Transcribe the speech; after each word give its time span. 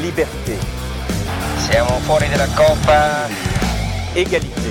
liberté, 0.00 0.56
Siamo 1.58 1.90
fuori 2.00 2.26
dalla 2.28 2.46
coppa. 2.54 3.28
égalité, 4.14 4.70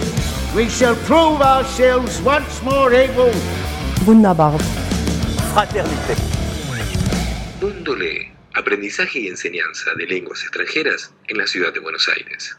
We 0.56 0.68
shall 0.70 0.96
prove 1.06 1.42
ourselves 1.42 2.19
once 2.25 2.61
more 2.64 2.96
able 2.96 3.32
Wunderbar. 4.05 4.58
fraternité. 5.53 6.16
Mundo 7.61 7.95
Lee, 7.95 8.32
aprendizaje 8.55 9.20
y 9.20 9.27
enseñanza 9.27 9.91
de 9.98 10.05
lenguas 10.05 10.42
extranjeras 10.44 11.14
en 11.28 11.38
la 11.38 11.48
ciudad 11.48 11.73
de 11.73 11.80
Buenos 11.80 12.07
Aires. 12.16 12.57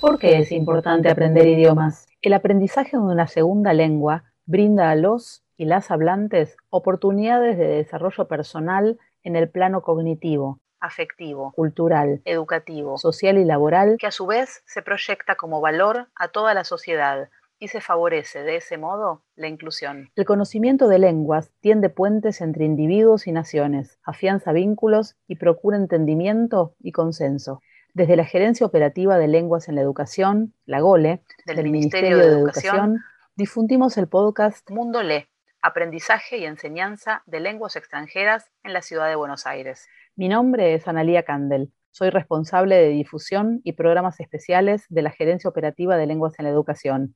¿Por 0.00 0.18
qué 0.18 0.38
es 0.38 0.52
importante 0.52 1.10
aprender 1.10 1.46
idiomas? 1.46 2.06
El 2.22 2.32
aprendizaje 2.32 2.92
de 2.92 3.02
una 3.02 3.26
segunda 3.28 3.72
lengua 3.72 4.24
brinda 4.46 4.90
a 4.90 4.94
los 4.94 5.42
y 5.56 5.64
las 5.66 5.90
hablantes 5.90 6.56
oportunidades 6.70 7.58
de 7.58 7.66
desarrollo 7.66 8.26
personal 8.28 8.98
en 9.24 9.36
el 9.36 9.48
plano 9.50 9.82
cognitivo, 9.82 10.60
afectivo, 10.80 11.52
cultural, 11.52 12.20
educativo, 12.24 12.98
social 12.98 13.38
y 13.38 13.44
laboral, 13.44 13.96
que 13.98 14.06
a 14.06 14.10
su 14.10 14.26
vez 14.26 14.62
se 14.66 14.82
proyecta 14.82 15.36
como 15.36 15.60
valor 15.60 16.08
a 16.14 16.28
toda 16.28 16.54
la 16.54 16.64
sociedad 16.64 17.28
y 17.58 17.68
se 17.68 17.80
favorece 17.80 18.42
de 18.42 18.56
ese 18.56 18.78
modo 18.78 19.22
la 19.36 19.48
inclusión. 19.48 20.10
El 20.14 20.24
conocimiento 20.24 20.88
de 20.88 20.98
lenguas 20.98 21.50
tiende 21.60 21.90
puentes 21.90 22.40
entre 22.40 22.64
individuos 22.64 23.26
y 23.26 23.32
naciones, 23.32 23.98
afianza 24.04 24.52
vínculos 24.52 25.16
y 25.26 25.36
procura 25.36 25.76
entendimiento 25.76 26.74
y 26.80 26.92
consenso. 26.92 27.60
Desde 27.94 28.16
la 28.16 28.24
Gerencia 28.24 28.66
Operativa 28.66 29.18
de 29.18 29.28
Lenguas 29.28 29.68
en 29.68 29.74
la 29.74 29.80
Educación, 29.80 30.54
la 30.66 30.80
GOLE, 30.80 31.22
del, 31.46 31.62
Ministerio, 31.64 32.18
de, 32.18 32.26
Educación, 32.26 32.98
difundimos 33.34 33.96
el 33.98 34.08
podcast 34.08 34.70
Mundo 34.70 35.02
Le, 35.02 35.28
Aprendizaje 35.62 36.38
y 36.38 36.44
Enseñanza 36.44 37.22
de 37.26 37.40
Lenguas 37.40 37.74
Extranjeras 37.74 38.52
en 38.62 38.72
la 38.72 38.82
Ciudad 38.82 39.08
de 39.08 39.16
Buenos 39.16 39.46
Aires. 39.46 39.88
Mi 40.18 40.28
nombre 40.28 40.74
es 40.74 40.88
Analía 40.88 41.22
Candel. 41.22 41.72
Soy 41.92 42.10
responsable 42.10 42.74
de 42.74 42.88
difusión 42.88 43.60
y 43.62 43.74
programas 43.74 44.18
especiales 44.18 44.84
de 44.88 45.02
la 45.02 45.12
Gerencia 45.12 45.48
Operativa 45.48 45.96
de 45.96 46.06
Lenguas 46.06 46.36
en 46.40 46.46
la 46.46 46.50
Educación. 46.50 47.14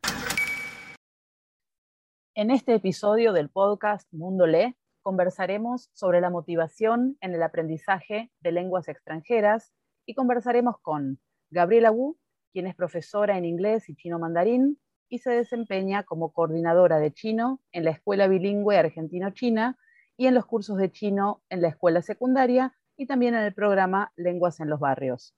En 2.36 2.52
este 2.52 2.74
episodio 2.74 3.32
del 3.32 3.50
podcast 3.50 4.06
Mundo 4.12 4.46
Le, 4.46 4.76
conversaremos 5.02 5.90
sobre 5.94 6.20
la 6.20 6.30
motivación 6.30 7.16
en 7.20 7.34
el 7.34 7.42
aprendizaje 7.42 8.30
de 8.38 8.52
lenguas 8.52 8.86
extranjeras 8.86 9.72
y 10.06 10.14
conversaremos 10.14 10.76
con 10.80 11.18
Gabriela 11.50 11.90
Wu, 11.90 12.16
quien 12.52 12.68
es 12.68 12.76
profesora 12.76 13.36
en 13.36 13.44
inglés 13.44 13.88
y 13.88 13.96
chino 13.96 14.20
mandarín 14.20 14.78
y 15.08 15.18
se 15.18 15.30
desempeña 15.32 16.04
como 16.04 16.32
coordinadora 16.32 17.00
de 17.00 17.12
chino 17.12 17.60
en 17.72 17.84
la 17.84 17.90
Escuela 17.90 18.28
Bilingüe 18.28 18.78
Argentino-China 18.78 19.76
y 20.16 20.28
en 20.28 20.34
los 20.34 20.46
cursos 20.46 20.76
de 20.76 20.92
chino 20.92 21.42
en 21.48 21.62
la 21.62 21.68
escuela 21.68 22.00
secundaria 22.00 22.72
y 23.02 23.06
también 23.06 23.34
en 23.34 23.42
el 23.42 23.52
programa 23.52 24.12
Lenguas 24.14 24.60
en 24.60 24.70
los 24.70 24.78
Barrios. 24.78 25.34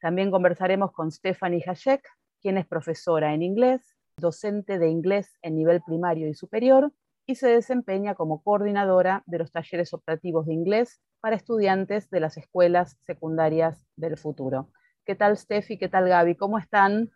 También 0.00 0.32
conversaremos 0.32 0.90
con 0.90 1.12
Stephanie 1.12 1.62
Hashek, 1.62 2.02
quien 2.42 2.58
es 2.58 2.66
profesora 2.66 3.32
en 3.34 3.42
inglés, 3.42 3.96
docente 4.16 4.80
de 4.80 4.88
inglés 4.88 5.38
en 5.40 5.54
nivel 5.54 5.80
primario 5.86 6.28
y 6.28 6.34
superior 6.34 6.92
y 7.24 7.36
se 7.36 7.46
desempeña 7.46 8.16
como 8.16 8.42
coordinadora 8.42 9.22
de 9.26 9.38
los 9.38 9.52
talleres 9.52 9.94
optativos 9.94 10.46
de 10.46 10.54
inglés 10.54 11.00
para 11.20 11.36
estudiantes 11.36 12.10
de 12.10 12.18
las 12.18 12.36
escuelas 12.36 12.98
secundarias 13.06 13.86
del 13.94 14.18
futuro. 14.18 14.70
¿Qué 15.06 15.14
tal, 15.14 15.36
Steffi? 15.36 15.78
¿Qué 15.78 15.88
tal, 15.88 16.08
Gaby? 16.08 16.34
¿Cómo 16.34 16.58
están? 16.58 17.12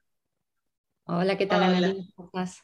Hola, 1.06 1.36
¿qué 1.36 1.46
tal, 1.46 1.58
Hola. 1.58 1.76
Analia? 1.76 2.04
¿Cómo 2.14 2.28
estás? 2.28 2.62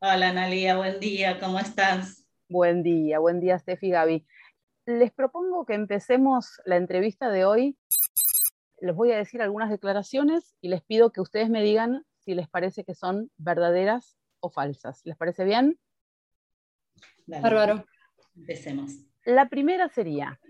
Hola 0.00 0.30
Analia, 0.30 0.76
buen 0.78 0.98
día, 1.00 1.38
¿cómo 1.38 1.58
estás? 1.60 2.26
Buen 2.48 2.82
día, 2.82 3.18
buen 3.18 3.40
día, 3.40 3.58
Steffi 3.58 3.88
y 3.88 3.90
Gaby. 3.90 4.26
Les 4.86 5.12
propongo 5.12 5.64
que 5.64 5.74
empecemos 5.74 6.60
la 6.64 6.76
entrevista 6.76 7.30
de 7.30 7.44
hoy. 7.44 7.78
Les 8.80 8.94
voy 8.94 9.12
a 9.12 9.16
decir 9.16 9.40
algunas 9.40 9.70
declaraciones 9.70 10.56
y 10.60 10.68
les 10.68 10.82
pido 10.82 11.12
que 11.12 11.20
ustedes 11.20 11.48
me 11.48 11.62
digan 11.62 12.04
si 12.18 12.34
les 12.34 12.48
parece 12.48 12.84
que 12.84 12.94
son 12.94 13.30
verdaderas 13.36 14.16
o 14.40 14.50
falsas. 14.50 15.00
¿Les 15.04 15.16
parece 15.16 15.44
bien? 15.44 15.78
Dale, 17.26 17.42
Bárbaro. 17.42 17.84
Empecemos. 18.34 18.92
La 19.24 19.48
primera 19.48 19.88
sería, 19.88 20.40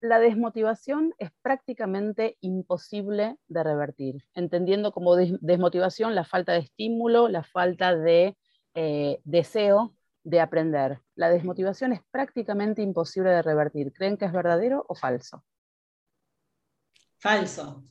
la 0.00 0.20
desmotivación 0.20 1.12
es 1.18 1.30
prácticamente 1.42 2.36
imposible 2.40 3.36
de 3.48 3.64
revertir, 3.64 4.24
entendiendo 4.34 4.92
como 4.92 5.16
des- 5.16 5.34
desmotivación 5.40 6.14
la 6.14 6.24
falta 6.24 6.52
de 6.52 6.60
estímulo, 6.60 7.28
la 7.28 7.42
falta 7.42 7.96
de 7.96 8.36
eh, 8.74 9.20
deseo 9.24 9.92
de 10.24 10.40
aprender. 10.40 11.00
La 11.14 11.28
desmotivación 11.28 11.92
es 11.92 12.00
prácticamente 12.10 12.82
imposible 12.82 13.30
de 13.30 13.42
revertir. 13.42 13.92
¿Creen 13.92 14.16
que 14.16 14.24
es 14.24 14.32
verdadero 14.32 14.84
o 14.88 14.94
falso? 14.94 15.44
Falso. 17.18 17.84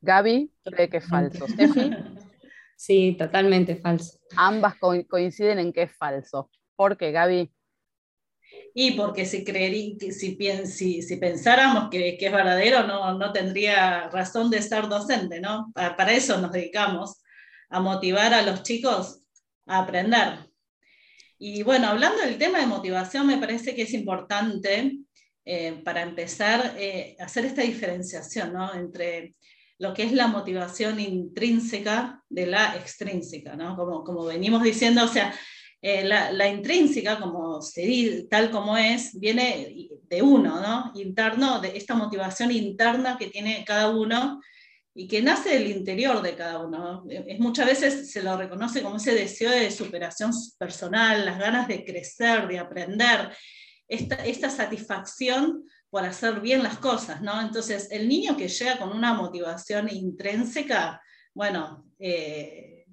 Gaby 0.00 0.52
cree 0.64 0.88
que 0.88 0.98
es 0.98 1.06
falso. 1.08 1.46
Steffi, 1.48 1.90
Sí, 2.76 3.16
totalmente 3.18 3.74
falso. 3.76 4.18
ambas 4.36 4.76
co- 4.76 5.04
coinciden 5.08 5.58
en 5.58 5.72
que 5.72 5.82
es 5.82 5.96
falso. 5.96 6.48
¿Por 6.76 6.96
qué, 6.96 7.10
Gaby? 7.10 7.52
Y 8.74 8.92
porque 8.92 9.26
si, 9.26 9.44
creerí, 9.44 9.98
si, 10.12 10.36
si, 10.66 11.02
si 11.02 11.16
pensáramos 11.16 11.90
que, 11.90 12.16
que 12.16 12.26
es 12.26 12.32
verdadero, 12.32 12.84
no, 12.86 13.18
no 13.18 13.32
tendría 13.32 14.08
razón 14.10 14.48
de 14.50 14.62
ser 14.62 14.86
docente, 14.88 15.40
¿no? 15.40 15.72
Pa- 15.74 15.96
Para, 15.96 16.12
eso 16.12 16.38
nos 16.38 16.52
dedicamos, 16.52 17.20
a 17.68 17.80
motivar 17.80 18.32
a 18.32 18.42
los 18.42 18.62
chicos 18.62 19.22
a 19.66 19.80
aprender. 19.80 20.47
Y 21.38 21.62
bueno, 21.62 21.88
hablando 21.88 22.20
del 22.20 22.36
tema 22.36 22.58
de 22.58 22.66
motivación, 22.66 23.26
me 23.26 23.38
parece 23.38 23.74
que 23.74 23.82
es 23.82 23.92
importante, 23.94 24.98
eh, 25.44 25.80
para 25.84 26.02
empezar, 26.02 26.74
eh, 26.78 27.16
hacer 27.20 27.44
esta 27.44 27.62
diferenciación, 27.62 28.52
¿no? 28.52 28.74
Entre 28.74 29.34
lo 29.78 29.94
que 29.94 30.02
es 30.02 30.12
la 30.12 30.26
motivación 30.26 30.98
intrínseca 30.98 32.22
de 32.28 32.46
la 32.46 32.76
extrínseca, 32.76 33.54
¿no? 33.54 33.76
Como, 33.76 34.02
como 34.02 34.24
venimos 34.24 34.62
diciendo, 34.64 35.04
o 35.04 35.08
sea, 35.08 35.32
eh, 35.80 36.04
la, 36.04 36.48
intrínseca, 36.48 37.20
como 37.20 37.62
se 37.62 38.26
tal 38.28 38.50
como 38.50 38.76
es, 38.76 39.18
viene 39.18 39.88
de 40.08 40.22
uno, 40.22 40.60
¿no? 40.60 40.92
Interno, 41.00 41.60
de 41.60 41.76
esta 41.76 41.94
motivación 41.94 42.50
interna 42.50 43.16
que 43.16 43.28
tiene 43.28 43.64
cada 43.64 43.90
uno 43.90 44.40
y 44.94 45.06
que 45.06 45.22
nace 45.22 45.50
del 45.50 45.68
interior 45.68 46.22
de 46.22 46.34
cada 46.34 46.58
uno. 46.58 47.04
¿no? 47.04 47.10
Es, 47.10 47.38
muchas 47.38 47.66
veces 47.66 48.10
se 48.10 48.22
lo 48.22 48.36
reconoce 48.36 48.82
como 48.82 48.96
ese 48.96 49.14
deseo 49.14 49.50
de 49.50 49.70
superación 49.70 50.32
personal, 50.58 51.24
las 51.24 51.38
ganas 51.38 51.68
de 51.68 51.84
crecer, 51.84 52.48
de 52.48 52.58
aprender, 52.58 53.30
esta, 53.86 54.16
esta 54.16 54.50
satisfacción 54.50 55.64
por 55.90 56.04
hacer 56.04 56.40
bien 56.40 56.62
las 56.62 56.78
cosas, 56.78 57.22
¿no? 57.22 57.40
Entonces, 57.40 57.88
el 57.90 58.08
niño 58.08 58.36
que 58.36 58.48
llega 58.48 58.78
con 58.78 58.90
una 58.90 59.14
motivación 59.14 59.88
intrínseca, 59.90 61.00
bueno, 61.32 61.86
eh, 61.98 62.84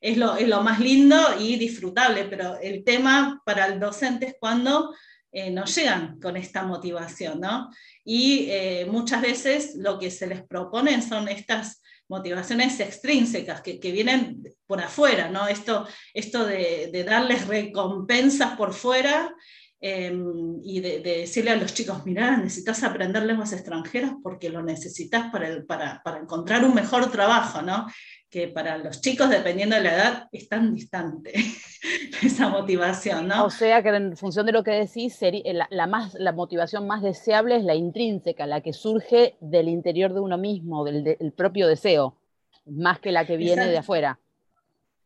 es 0.00 0.18
lo, 0.18 0.36
es 0.36 0.48
lo 0.48 0.62
más 0.62 0.80
lindo 0.80 1.16
y 1.38 1.56
disfrutable, 1.56 2.24
pero 2.24 2.58
el 2.60 2.84
tema 2.84 3.40
para 3.46 3.66
el 3.66 3.80
docente 3.80 4.26
es 4.26 4.36
cuando 4.38 4.92
eh, 5.34 5.50
no 5.50 5.64
llegan 5.64 6.20
con 6.20 6.36
esta 6.36 6.62
motivación, 6.62 7.40
¿no? 7.40 7.70
Y 8.04 8.48
eh, 8.50 8.86
muchas 8.86 9.22
veces 9.22 9.74
lo 9.76 9.98
que 9.98 10.10
se 10.10 10.26
les 10.26 10.42
proponen 10.42 11.02
son 11.02 11.26
estas 11.26 11.80
motivaciones 12.06 12.78
extrínsecas 12.80 13.62
que, 13.62 13.78
vienen 13.92 14.42
por 14.66 14.82
afuera, 14.82 15.30
¿no? 15.30 15.48
Esto, 15.48 15.88
esto 16.12 16.44
de, 16.44 17.04
darles 17.08 17.48
recompensas 17.48 18.58
por 18.58 18.74
fuera 18.74 19.34
eh, 19.80 20.14
y 20.62 20.80
de, 20.80 21.00
de 21.00 21.18
decirle 21.20 21.52
a 21.52 21.56
los 21.56 21.72
chicos, 21.72 22.04
mirá, 22.04 22.36
necesitas 22.36 22.82
aprender 22.82 23.22
lenguas 23.22 23.54
extranjeras 23.54 24.12
porque 24.22 24.50
lo 24.50 24.62
necesitas 24.62 25.32
para, 25.32 26.02
para 26.02 26.18
encontrar 26.18 26.62
un 26.62 26.74
mejor 26.74 27.10
trabajo, 27.10 27.62
¿no? 27.62 27.86
Que 28.32 28.48
para 28.48 28.78
los 28.78 29.02
chicos, 29.02 29.28
dependiendo 29.28 29.76
de 29.76 29.82
la 29.82 29.94
edad, 29.94 30.28
es 30.32 30.48
tan 30.48 30.74
distante 30.74 31.34
esa 32.22 32.48
motivación, 32.48 33.28
¿no? 33.28 33.44
O 33.44 33.50
sea 33.50 33.82
que 33.82 33.90
en 33.90 34.16
función 34.16 34.46
de 34.46 34.52
lo 34.52 34.64
que 34.64 34.70
decís, 34.70 35.20
seri- 35.20 35.42
la, 35.52 35.68
la 35.70 35.86
más, 35.86 36.14
la 36.14 36.32
motivación 36.32 36.86
más 36.86 37.02
deseable 37.02 37.56
es 37.56 37.64
la 37.64 37.74
intrínseca, 37.74 38.46
la 38.46 38.62
que 38.62 38.72
surge 38.72 39.36
del 39.40 39.68
interior 39.68 40.14
de 40.14 40.20
uno 40.20 40.38
mismo, 40.38 40.82
del, 40.82 41.04
de- 41.04 41.18
el 41.20 41.32
propio 41.32 41.68
deseo, 41.68 42.16
más 42.64 43.00
que 43.00 43.12
la 43.12 43.26
que 43.26 43.36
viene 43.36 43.66
de 43.66 43.76
afuera. 43.78 44.18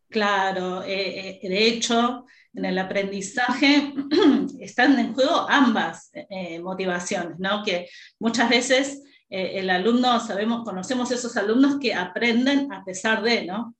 Claro, 0.08 0.84
eh, 0.84 1.40
eh, 1.42 1.48
de 1.48 1.66
hecho, 1.66 2.26
en 2.54 2.64
el 2.64 2.78
aprendizaje 2.78 3.92
están 4.60 4.96
en 5.00 5.12
juego 5.14 5.46
ambas 5.48 6.10
eh, 6.14 6.60
motivaciones, 6.60 7.40
¿no? 7.40 7.64
Que 7.64 7.88
muchas 8.20 8.48
veces 8.48 9.02
eh, 9.28 9.52
el 9.54 9.70
alumno, 9.70 10.20
sabemos, 10.20 10.64
conocemos 10.64 11.10
esos 11.10 11.36
alumnos 11.36 11.78
que 11.80 11.94
aprenden 11.94 12.72
a 12.72 12.84
pesar 12.84 13.22
de, 13.22 13.44
¿no? 13.44 13.74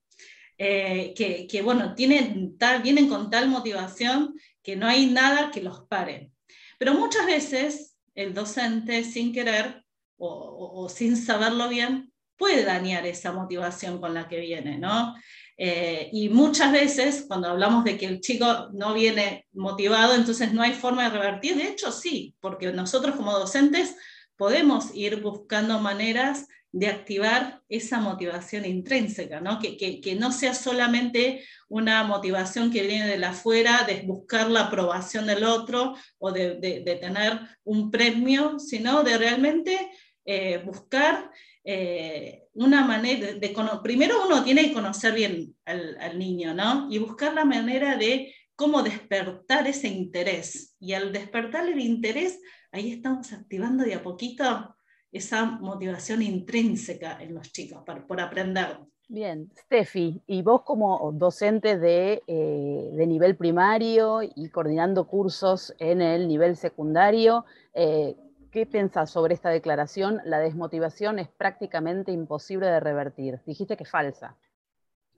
Eh, 0.59 1.13
que, 1.17 1.47
que, 1.47 1.63
bueno, 1.63 1.95
tienen 1.95 2.57
tal, 2.57 2.83
vienen 2.83 3.09
con 3.09 3.29
tal 3.29 3.49
motivación 3.49 4.35
que 4.63 4.75
no 4.75 4.87
hay 4.87 5.07
nada 5.07 5.51
que 5.51 5.63
los 5.63 5.87
pare. 5.87 6.33
Pero 6.79 6.95
muchas 6.95 7.27
veces 7.27 7.97
el 8.15 8.35
docente, 8.35 9.05
sin 9.05 9.33
querer 9.33 9.85
o, 10.19 10.89
sin 10.89 11.17
saberlo 11.17 11.69
bien, 11.69 12.13
puede 12.37 12.65
dañar 12.65 13.07
esa 13.07 13.33
motivación 13.33 14.01
con 14.01 14.15
la 14.15 14.29
que 14.29 14.41
viene, 14.41 14.79
¿no? 14.79 15.15
Eh, 15.59 16.11
y 16.13 16.29
muchas 16.29 16.73
veces, 16.73 17.25
cuando 17.29 17.49
hablamos 17.49 17.85
de 17.85 17.97
que 17.97 18.07
el 18.07 18.21
chico 18.21 18.69
no 18.73 18.93
viene 18.95 19.47
motivado, 19.53 20.15
entonces 20.15 20.53
no 20.53 20.63
hay 20.63 20.73
forma 20.73 21.05
de 21.05 21.19
revertir. 21.19 21.57
De 21.57 21.69
hecho, 21.69 21.93
sí, 21.93 22.35
porque 22.41 22.73
nosotros 22.73 23.17
como 23.17 23.39
docentes 23.39 23.97
podemos 24.37 24.95
ir 24.95 25.21
buscando 25.21 25.79
maneras 25.79 26.47
de 26.73 26.89
activar 26.89 27.63
esa 27.71 28.01
motivación 28.01 28.67
intrínseca, 28.67 29.41
¿no? 29.41 29.59
Que, 29.59 29.77
que, 29.79 30.15
no 30.15 30.31
sea 30.31 30.53
solamente 30.53 31.43
una 31.69 32.05
motivación 32.05 32.71
que 32.71 32.87
viene 32.87 33.17
de 33.17 33.25
afuera, 33.25 33.85
de 33.87 34.03
buscar 34.03 34.51
la 34.51 34.67
aprobación 34.67 35.27
del 35.27 35.45
otro 35.45 35.95
o 36.19 36.33
de, 36.33 36.57
de, 36.57 36.97
tener 36.97 37.41
un 37.65 37.91
premio, 37.91 38.59
sino 38.59 39.03
de 39.03 39.17
realmente 39.17 39.91
eh, 40.27 40.61
buscar 40.67 41.31
eh, 41.65 42.45
una 42.53 42.85
manera 42.85 43.33
de, 43.33 43.57
primero 43.83 44.27
uno 44.27 44.45
tiene 44.45 44.69
que 44.69 44.75
conocer 44.75 45.15
bien 45.15 45.57
al, 45.65 45.97
al, 45.99 46.19
niño, 46.19 46.53
¿no? 46.53 46.89
Y 46.91 46.99
buscar 46.99 47.33
la 47.33 47.47
manera 47.47 47.97
de 47.97 48.35
cómo 48.55 48.83
despertar 48.83 49.67
ese 49.67 49.89
interés. 49.89 50.77
Y 50.79 50.93
al 50.93 51.13
despertar 51.13 51.67
el 51.69 51.81
interés, 51.81 52.39
ahí 52.77 52.93
estamos 52.93 53.33
activando 53.33 53.85
de 53.85 53.95
a 53.95 54.03
poquito 54.03 54.77
esa 55.11 55.45
motivación 55.47 56.23
intrínseca 56.23 57.19
en 57.23 57.35
los 57.35 57.51
chicos 57.51 57.83
por 58.07 58.21
aprender. 58.21 58.79
Bien, 59.09 59.51
Steffi, 59.57 60.21
y 60.27 60.43
vos 60.43 60.63
como 60.63 61.13
docente 61.13 61.79
de, 61.79 62.23
eh, 62.27 62.91
de, 62.93 63.07
nivel 63.07 63.37
primario 63.37 64.21
y 64.23 64.51
coordinando 64.51 65.07
cursos 65.07 65.75
en 65.79 66.03
el 66.03 66.27
nivel 66.27 66.57
secundario, 66.57 67.45
eh, 67.73 68.17
¿qué 68.51 68.67
pensás 68.67 69.11
sobre 69.11 69.35
esta 69.35 69.51
declaración? 69.51 70.21
La 70.25 70.41
desmotivación 70.41 71.21
es 71.21 71.29
prácticamente 71.29 72.11
imposible 72.11 72.67
de 72.67 72.81
revertir. 72.81 73.41
Dijiste 73.47 73.77
que 73.77 73.85
es 73.85 73.91
falsa. 73.91 74.37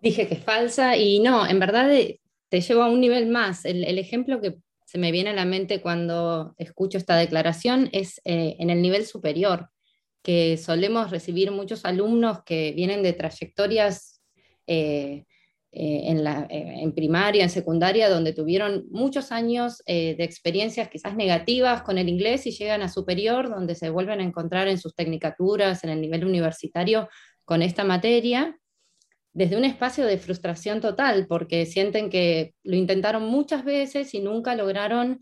Dije 0.03 0.29
que 0.29 0.35
es 0.35 0.45
falsa 0.45 0.97
y 0.97 1.21
no, 1.21 1.47
en 1.47 1.59
verdad 1.59 1.91
eh, 1.93 2.21
te 2.51 2.61
llevo 2.61 2.83
a 2.83 2.91
un 2.91 3.01
nivel 3.01 3.27
más. 3.27 3.65
El, 3.65 3.85
el 3.85 3.99
ejemplo 3.99 4.41
que 4.41 4.59
se 4.89 4.97
me 4.97 5.13
viene 5.13 5.29
a 5.29 5.35
la 5.35 5.45
mente 5.45 5.83
cuando 5.83 6.55
escucho 6.57 6.97
esta 6.97 7.15
declaración 7.19 7.91
es 7.93 8.23
en 8.25 8.71
el 8.71 8.81
nivel 8.81 9.05
superior 9.05 9.69
que 10.23 10.57
solemos 10.57 11.11
recibir 11.11 11.51
muchos 11.51 11.85
alumnos 11.85 12.43
que 12.43 12.73
vienen 12.73 13.03
de 13.03 13.13
trayectorias 13.13 14.23
eh, 14.67 15.27
eh, 15.73 16.01
en, 16.07 16.25
la, 16.25 16.47
eh, 16.49 16.81
en, 16.83 16.95
primaria, 16.95 17.43
en 17.43 17.51
secundaria, 17.51 18.09
donde 18.09 18.33
tuvieron 18.33 18.87
muchos 18.91 19.31
años 19.31 19.83
de 19.87 20.17
experiencias 20.25 20.89
quizás 20.89 21.15
negativas 21.15 21.83
con 21.83 21.99
el 21.99 22.09
inglés 22.09 22.47
y 22.47 22.53
llegan 22.53 22.81
a 22.81 22.89
superior, 22.89 23.51
donde 23.51 23.75
se 23.75 23.91
vuelven 23.91 24.21
a 24.21 24.25
encontrar 24.25 24.69
en 24.69 24.79
sus 24.79 24.95
tecnicaturas, 24.95 25.85
en 25.85 25.91
el 25.91 26.01
nivel 26.01 26.25
universitario, 26.25 27.11
con 27.45 27.61
esta 27.61 27.85
materia, 27.85 28.59
desde 29.39 29.57
un 29.57 29.65
espacio 29.65 30.05
de 30.05 30.19
frustración 30.19 30.81
total, 30.81 31.27
porque 31.29 31.65
sienten 31.65 32.11
que 32.11 32.55
lo 32.65 32.75
intentaron 32.75 33.23
muchas 33.23 33.65
veces 33.65 34.13
y 34.15 34.21
nunca 34.21 34.57
lograron 34.57 35.21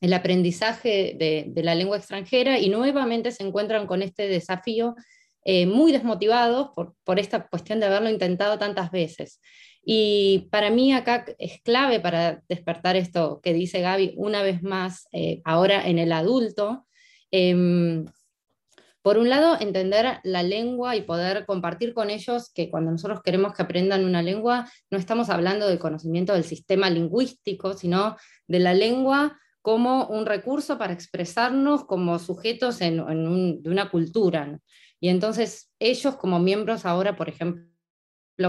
el 0.00 0.12
aprendizaje 0.12 1.14
de, 1.18 1.62
la 1.62 1.74
lengua 1.74 1.96
extranjera 1.96 2.58
y 2.58 2.68
nuevamente 2.68 3.32
se 3.32 3.44
encuentran 3.44 3.86
con 3.86 4.02
este 4.02 4.28
desafío 4.28 4.94
eh, 5.44 5.66
muy 5.66 5.92
desmotivados 5.92 6.70
por, 6.74 7.18
esta 7.18 7.48
cuestión 7.48 7.80
de 7.80 7.86
haberlo 7.86 8.10
intentado 8.10 8.58
tantas 8.58 8.90
veces. 8.90 9.40
Y 9.82 10.48
para 10.50 10.70
mí 10.70 10.92
acá 10.92 11.24
es 11.38 11.60
clave 11.62 12.00
para 12.00 12.42
despertar 12.48 12.96
esto 12.96 13.40
que 13.42 13.54
dice 13.54 13.80
Gaby 13.80 14.14
una 14.16 14.42
vez 14.42 14.62
más, 14.62 15.08
eh, 15.12 15.40
ahora 15.44 15.86
en 15.86 15.98
el 15.98 16.12
adulto. 16.12 16.86
Em, 17.30 18.04
por 19.02 19.16
un 19.16 19.30
lado, 19.30 19.56
entender 19.60 20.18
la 20.24 20.42
lengua 20.42 20.94
y 20.94 21.02
poder 21.02 21.46
compartir 21.46 21.94
con 21.94 22.10
ellos 22.10 22.50
que 22.52 22.70
cuando 22.70 22.90
nosotros 22.90 23.22
queremos 23.22 23.54
que 23.54 23.62
aprendan 23.62 24.04
una 24.04 24.22
lengua, 24.22 24.70
no 24.90 24.98
estamos 24.98 25.30
hablando 25.30 25.66
del 25.66 25.78
conocimiento 25.78 26.34
del 26.34 26.44
sistema 26.44 26.90
lingüístico, 26.90 27.72
sino 27.74 28.16
de 28.46 28.58
la 28.58 28.74
lengua 28.74 29.38
como 29.62 30.06
un 30.06 30.26
recurso 30.26 30.78
para 30.78 30.92
expresarnos 30.92 31.84
como 31.84 32.18
sujetos 32.18 32.80
en, 32.80 32.96
de 33.62 33.70
una 33.70 33.90
cultura. 33.90 34.58
Y 35.00 35.08
entonces 35.08 35.72
ellos 35.78 36.16
como 36.16 36.38
miembros 36.38 36.84
ahora, 36.84 37.16
por 37.16 37.28
ejemplo, 37.28 37.70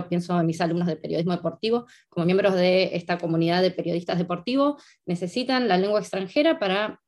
pienso 0.09 0.39
en 0.39 0.45
mis 0.45 0.61
alumnos 0.61 0.87
de 0.87 0.95
periodismo 0.95 1.33
deportivo, 1.33 1.85
como 2.09 2.25
miembros 2.25 2.55
de 2.55 2.95
esta 2.95 3.17
comunidad 3.17 3.61
de 3.61 3.71
periodistas 3.71 4.17
deportivos, 4.17 4.81
necesitan 5.05 5.67
la 5.67 5.77
lengua 5.77 5.99
extranjera 5.99 6.59
para 6.59 7.01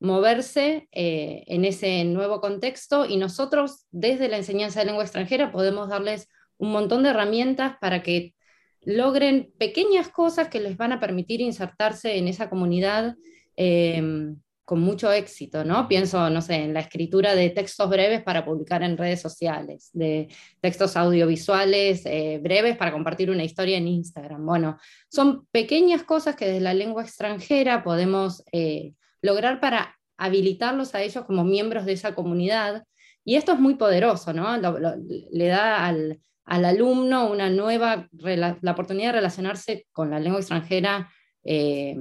moverse 0.00 0.88
eh, 0.92 1.44
en 1.46 1.64
ese 1.64 2.04
nuevo 2.04 2.40
contexto 2.40 3.04
y 3.06 3.16
nosotros 3.16 3.86
desde 3.90 4.28
la 4.28 4.36
enseñanza 4.36 4.80
de 4.80 4.86
lengua 4.86 5.04
extranjera 5.04 5.52
podemos 5.52 5.88
darles 5.88 6.28
un 6.56 6.72
montón 6.72 7.02
de 7.02 7.10
herramientas 7.10 7.76
para 7.80 8.02
que 8.02 8.34
logren 8.82 9.52
pequeñas 9.58 10.08
cosas 10.08 10.48
que 10.48 10.60
les 10.60 10.76
van 10.76 10.92
a 10.92 11.00
permitir 11.00 11.40
insertarse 11.40 12.16
en 12.16 12.28
esa 12.28 12.48
comunidad 12.48 13.16
Em, 13.60 14.36
con 14.64 14.80
mucho 14.80 15.10
éxito, 15.10 15.64
¿no? 15.64 15.88
Pienso, 15.88 16.30
no 16.30 16.42
sé, 16.42 16.56
en 16.56 16.74
la 16.74 16.80
escritura 16.80 17.34
de 17.34 17.50
textos 17.50 17.88
breves 17.88 18.22
para 18.22 18.44
publicar 18.44 18.84
en 18.84 18.96
redes 18.98 19.20
sociales, 19.20 19.90
de 19.94 20.28
textos 20.60 20.96
audiovisuales 20.96 22.02
eh, 22.04 22.38
breves 22.40 22.76
para 22.76 22.92
compartir 22.92 23.30
una 23.30 23.42
historia 23.42 23.78
en 23.78 23.88
Instagram. 23.88 24.46
Bueno, 24.46 24.78
son 25.10 25.46
pequeñas 25.50 26.04
cosas 26.04 26.36
que 26.36 26.46
desde 26.46 26.60
la 26.60 26.74
lengua 26.74 27.02
extranjera 27.02 27.82
podemos 27.82 28.44
eh, 28.52 28.92
lograr 29.22 29.60
para 29.60 29.98
habilitarlos 30.16 30.94
a 30.94 31.02
ellos 31.02 31.24
como 31.24 31.44
miembros 31.44 31.84
de 31.86 31.92
esa 31.92 32.14
comunidad. 32.14 32.84
Y 33.24 33.36
esto 33.36 33.52
es 33.52 33.60
muy 33.60 33.74
poderoso, 33.74 34.32
¿no? 34.32 34.56
le 34.56 35.46
da 35.46 35.86
al, 35.86 36.20
al, 36.44 36.64
alumno 36.64 37.30
una 37.30 37.50
nueva, 37.50 38.08
la 38.12 38.70
oportunidad 38.70 39.08
de 39.08 39.18
relacionarse 39.18 39.86
con 39.92 40.10
la 40.10 40.20
lengua 40.20 40.40
extranjera. 40.40 41.10
Eh, 41.44 41.96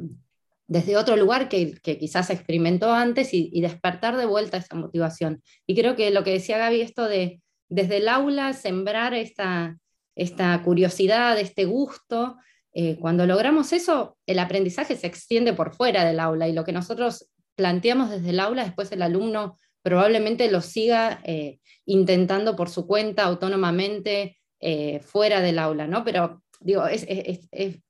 desde 0.68 0.98
otro 0.98 1.16
lugar 1.16 1.48
que, 1.50 1.76
quizás 1.82 2.30
experimentó 2.30 2.92
antes 2.92 3.34
y, 3.34 3.62
despertar 3.62 4.18
de 4.18 4.26
vuelta 4.26 4.58
esa 4.58 4.76
motivación. 4.76 5.42
Y 5.66 5.76
creo 5.76 5.96
que 5.96 6.12
lo 6.12 6.24
que 6.24 6.32
decía 6.32 6.58
Gaby, 6.58 6.82
esto 6.82 7.08
de 7.08 7.42
desde 7.70 7.98
el 7.98 8.08
aula 8.08 8.54
sembrar 8.54 9.14
esta, 9.14 9.78
esta 10.16 10.62
curiosidad, 10.64 11.38
este 11.40 11.66
gusto, 11.66 12.38
eh, 12.80 12.96
cuando 13.00 13.26
logramos 13.26 13.74
eso, 13.74 14.20
el 14.28 14.38
aprendizaje 14.38 14.96
se 14.96 15.08
extiende 15.08 15.52
por 15.52 15.74
fuera 15.74 16.06
del 16.06 16.20
aula 16.20 16.48
y 16.48 16.54
lo 16.54 16.64
que 16.64 16.72
nosotros 16.72 17.28
planteamos 17.56 18.12
desde 18.12 18.30
el 18.30 18.40
aula, 18.40 18.66
después 18.66 18.92
el 18.92 19.02
alumno 19.02 19.58
probablemente 19.82 20.52
lo 20.52 20.62
siga 20.62 21.20
eh, 21.24 21.58
intentando 21.86 22.56
por 22.56 22.70
su 22.70 22.86
cuenta, 22.86 23.24
autónomamente, 23.24 24.38
eh, 24.60 25.00
fuera 25.00 25.42
del 25.42 25.58
aula, 25.58 25.88
¿no? 25.88 26.04
Pero 26.04 26.44
digo, 26.60 26.86
es, 26.86 27.08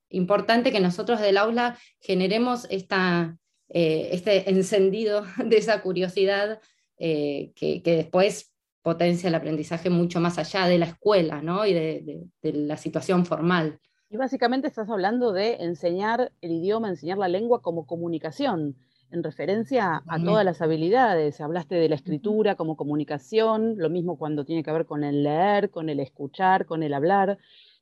importante 0.10 0.72
que 0.72 0.80
nosotros 0.80 1.20
del 1.20 1.36
aula 1.36 1.78
generemos 2.00 2.66
este 2.70 3.36
encendido 4.50 5.26
de 5.46 5.58
esa 5.58 5.82
curiosidad 5.82 6.62
que, 6.98 7.82
después 7.84 8.54
potencia 8.82 9.28
el 9.28 9.36
aprendizaje 9.36 9.90
mucho 9.90 10.22
más 10.22 10.38
allá 10.38 10.66
de 10.66 10.78
la 10.78 10.86
escuela 10.86 11.42
¿no? 11.42 11.66
y 11.66 11.74
de, 11.74 12.24
la 12.42 12.78
situación 12.78 13.26
formal. 13.26 13.82
Y 14.10 14.16
básicamente 14.16 14.68
estás 14.68 14.90
hablando 14.90 15.34
de 15.34 15.56
enseñar 15.56 16.32
el 16.42 16.52
idioma, 16.52 16.88
enseñar 16.90 17.18
la 17.18 17.28
lengua 17.28 17.62
como 17.62 17.86
comunicación, 17.86 18.78
en 19.12 19.24
referencia 19.24 20.02
a 20.08 20.24
todas 20.24 20.44
las 20.46 20.62
habilidades. 20.62 21.40
Hablaste 21.42 21.76
de 21.76 21.90
la 21.90 21.96
escritura 21.96 22.56
como 22.56 22.76
comunicación, 22.76 23.76
lo 23.78 23.90
mismo 23.90 24.18
cuando 24.18 24.46
tiene 24.46 24.64
que 24.64 24.72
ver 24.72 24.86
con 24.86 25.04
el 25.04 25.24
leer, 25.24 25.70
con 25.70 25.90
el 25.90 26.00
escuchar, 26.00 26.66
con 26.66 26.84
el 26.84 26.94
hablar. 26.94 27.38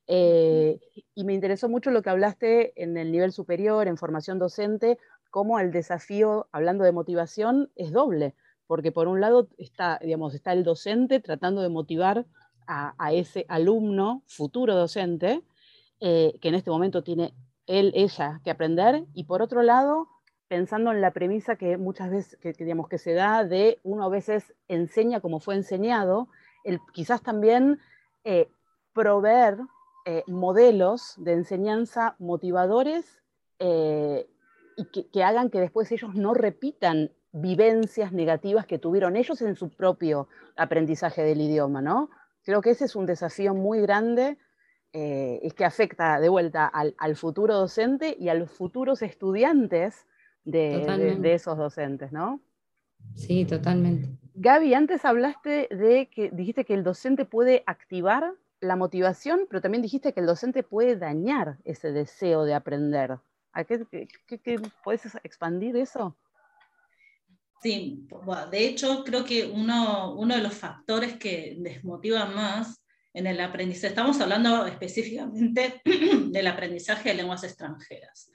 Eh, 0.07 0.79
y 1.13 1.23
me 1.23 1.33
interesó 1.33 1.67
mucho 1.69 1.91
lo 1.91 2.01
que 2.01 2.09
hablaste 2.09 2.73
en 2.81 2.97
el 2.97 3.11
nivel 3.11 3.31
superior, 3.31 3.87
en 3.87 3.97
formación 3.97 4.39
docente, 4.39 4.97
cómo 5.31 5.59
el 5.59 5.71
desafío, 5.71 6.47
hablando 6.51 6.83
de 6.83 6.91
motivación, 6.91 7.71
es 7.75 7.91
doble, 7.91 8.35
porque 8.67 8.91
por 8.91 9.07
un 9.07 9.19
lado 9.21 9.47
está, 9.57 9.99
digamos, 10.01 10.33
está 10.33 10.53
el 10.53 10.63
docente 10.63 11.19
tratando 11.19 11.61
de 11.61 11.69
motivar 11.69 12.25
a, 12.67 13.13
ese 13.13 13.45
alumno, 13.47 14.23
futuro 14.25 14.75
docente, 14.75 15.43
eh, 15.99 16.37
que 16.41 16.49
en 16.49 16.55
este 16.55 16.69
momento 16.69 17.03
tiene 17.03 17.33
él, 17.67 17.91
ella 17.95 18.41
que 18.43 18.51
aprender, 18.51 19.05
y 19.13 19.23
por 19.23 19.41
otro 19.41 19.63
lado, 19.63 20.07
pensando 20.47 20.91
en 20.91 21.01
la 21.01 21.11
premisa 21.11 21.55
que 21.55 21.77
muchas 21.77 22.11
veces, 22.11 22.37
que, 22.37 22.53
digamos, 22.53 22.87
que 22.87 22.97
se 22.97 23.13
da 23.13 23.43
de 23.43 23.79
uno 23.83 24.05
a 24.05 24.09
veces 24.09 24.53
enseña 24.67 25.21
como 25.21 25.39
fue 25.39 25.55
enseñado, 25.55 26.27
el, 26.63 26.79
quizás 26.93 27.21
también 27.21 27.79
eh, 28.23 28.49
proveer 28.93 29.57
eh, 30.05 30.23
modelos 30.27 31.15
de 31.17 31.33
enseñanza 31.33 32.15
motivadores 32.19 33.21
y 33.57 34.85
que, 34.85 35.23
hagan 35.23 35.49
que 35.49 35.59
después 35.61 35.91
ellos 35.91 36.13
no 36.13 36.33
repitan 36.33 37.11
vivencias 37.31 38.11
negativas 38.11 38.65
que 38.65 38.79
tuvieron 38.79 39.15
ellos 39.15 39.41
en 39.41 39.55
su 39.55 39.69
propio 39.69 40.27
aprendizaje 40.55 41.23
del 41.23 41.41
idioma, 41.41 41.81
¿no? 41.81 42.09
Creo 42.43 42.61
que 42.61 42.71
ese 42.71 42.85
es 42.85 42.95
un 42.95 43.05
desafío 43.05 43.53
muy 43.53 43.81
grande 43.81 44.37
eh, 44.97 45.41
y 45.43 45.51
que 45.51 45.65
afecta 45.65 46.21
de 46.21 46.29
vuelta 46.29 46.65
al, 46.67 47.15
futuro 47.17 47.53
docente 47.53 48.15
y 48.17 48.29
a 48.29 48.33
los 48.33 48.49
futuros 48.49 49.01
estudiantes 49.01 50.07
de, 50.45 51.17
de, 51.19 51.33
esos 51.33 51.57
docentes, 51.57 52.13
¿no? 52.13 52.39
Sí, 53.13 53.43
totalmente. 53.43 54.07
Gaby, 54.35 54.73
antes 54.73 55.03
hablaste 55.03 55.67
de 55.69 56.09
que 56.09 56.29
dijiste 56.29 56.63
que 56.63 56.75
el 56.75 56.85
docente 56.85 57.25
puede 57.25 57.61
activar 57.65 58.35
la 58.61 58.77
motivación, 58.77 59.47
pero 59.49 59.59
también 59.59 59.81
dijiste 59.81 60.13
que 60.13 60.21
el 60.21 60.27
docente 60.27 60.63
puede 60.63 60.95
dañar 60.95 61.57
ese 61.65 61.91
deseo 61.91 62.45
de 62.45 62.53
aprender. 62.53 63.17
¿A 63.51 63.65
qué, 63.65 63.85
puedes 64.81 65.13
expandir 65.25 65.75
eso? 65.75 66.15
Sí, 67.61 68.07
de 68.49 68.65
hecho 68.65 69.03
creo 69.03 69.25
que 69.25 69.45
uno, 69.45 70.15
uno 70.15 70.35
de 70.35 70.41
los 70.41 70.53
factores 70.53 71.17
que 71.17 71.57
desmotiva 71.59 72.27
más 72.27 72.84
en 73.15 73.27
el 73.27 73.39
aprendizaje, 73.39 73.87
estamos 73.87 74.19
hablando 74.19 74.65
específicamente 74.65 75.81
del 76.31 76.47
aprendizaje 76.47 77.09
de 77.09 77.15
lenguas 77.15 77.45
extranjeras. 77.45 78.29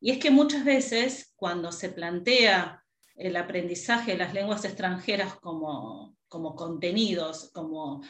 Y 0.00 0.12
es 0.12 0.18
que 0.18 0.30
muchas 0.30 0.64
veces 0.64 1.32
cuando 1.34 1.72
se 1.72 1.88
plantea 1.88 2.82
el 3.16 3.36
aprendizaje 3.36 4.12
de 4.12 4.18
las 4.18 4.32
lenguas 4.32 4.64
extranjeras 4.64 5.34
como, 5.40 6.16
como 6.28 6.54
contenidos, 6.54 7.50
como, 7.52 8.02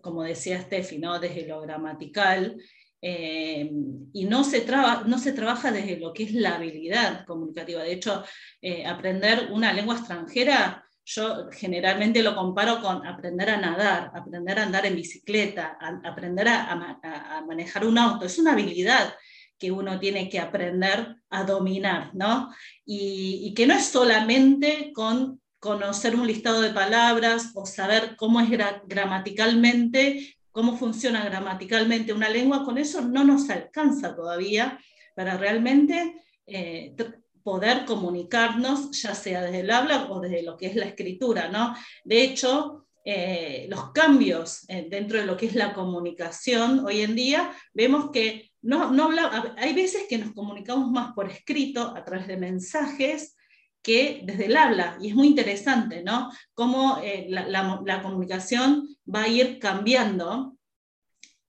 como 0.00 0.22
decía 0.22 0.62
Steffi, 0.62 0.98
¿no? 0.98 1.20
desde 1.20 1.46
lo 1.46 1.60
gramatical, 1.60 2.56
eh, 3.02 3.70
y 4.12 4.24
no 4.24 4.44
se, 4.44 4.64
no 5.06 5.18
se 5.18 5.32
trabaja 5.32 5.70
desde 5.70 5.98
lo 5.98 6.14
que 6.14 6.22
es 6.22 6.32
la 6.32 6.54
habilidad 6.54 7.26
comunicativa. 7.26 7.82
De 7.82 7.92
hecho, 7.92 8.24
eh, 8.62 8.86
aprender 8.86 9.48
una 9.50 9.72
lengua 9.72 9.96
extranjera, 9.96 10.81
yo 11.04 11.48
generalmente 11.50 12.22
lo 12.22 12.34
comparo 12.34 12.80
con 12.80 13.06
aprender 13.06 13.50
a 13.50 13.56
nadar, 13.56 14.10
aprender 14.14 14.58
a 14.58 14.64
andar 14.64 14.86
en 14.86 14.96
bicicleta, 14.96 15.78
aprender 16.04 16.48
a, 16.48 17.42
manejar 17.46 17.86
un 17.86 17.98
auto. 17.98 18.24
Es 18.24 18.38
una 18.38 18.52
habilidad 18.52 19.14
que 19.58 19.72
uno 19.72 19.98
tiene 19.98 20.28
que 20.28 20.38
aprender 20.38 21.16
a 21.30 21.44
dominar, 21.44 22.14
¿no? 22.14 22.52
Y, 22.84 23.52
que 23.54 23.66
no 23.66 23.74
es 23.74 23.86
solamente 23.86 24.92
con 24.94 25.40
conocer 25.58 26.16
un 26.16 26.26
listado 26.26 26.60
de 26.60 26.70
palabras 26.70 27.52
o 27.54 27.66
saber 27.66 28.16
cómo 28.16 28.40
es 28.40 28.48
gramaticalmente 28.86 30.36
cómo 30.52 30.76
funciona 30.76 31.24
gramaticalmente 31.24 32.12
una 32.12 32.28
lengua, 32.28 32.64
con 32.64 32.78
eso 32.78 33.00
no 33.00 33.24
nos 33.24 33.48
alcanza 33.50 34.14
todavía 34.14 34.78
para 35.16 35.36
realmente 35.36 36.22
eh, 36.46 36.94
poder 37.42 37.84
comunicarnos, 37.84 38.90
ya 39.02 39.14
sea 39.14 39.42
desde 39.42 39.60
el 39.60 39.70
habla 39.70 40.06
o 40.10 40.20
desde 40.20 40.42
lo 40.42 40.56
que 40.56 40.66
es 40.66 40.76
la 40.76 40.86
escritura. 40.86 41.48
¿no? 41.48 41.74
De 42.04 42.22
hecho, 42.22 42.86
eh, 43.04 43.66
los 43.68 43.92
cambios 43.92 44.64
eh, 44.68 44.86
dentro 44.88 45.18
de 45.18 45.26
lo 45.26 45.36
que 45.36 45.46
es 45.46 45.54
la 45.54 45.74
comunicación 45.74 46.84
hoy 46.86 47.00
en 47.00 47.16
día, 47.16 47.52
vemos 47.74 48.10
que 48.10 48.52
no, 48.62 48.92
no 48.92 49.10
hay 49.56 49.72
veces 49.74 50.04
que 50.08 50.18
nos 50.18 50.32
comunicamos 50.32 50.90
más 50.90 51.12
por 51.12 51.28
escrito, 51.28 51.94
a 51.96 52.04
través 52.04 52.28
de 52.28 52.36
mensajes, 52.36 53.36
que 53.82 54.20
desde 54.24 54.46
el 54.46 54.56
habla. 54.56 54.96
Y 55.00 55.08
es 55.08 55.14
muy 55.14 55.26
interesante, 55.26 56.02
¿no? 56.02 56.30
Cómo 56.54 56.98
eh, 57.02 57.26
la, 57.28 58.00
comunicación 58.02 58.88
va 59.12 59.24
a 59.24 59.28
ir 59.28 59.58
cambiando. 59.58 60.56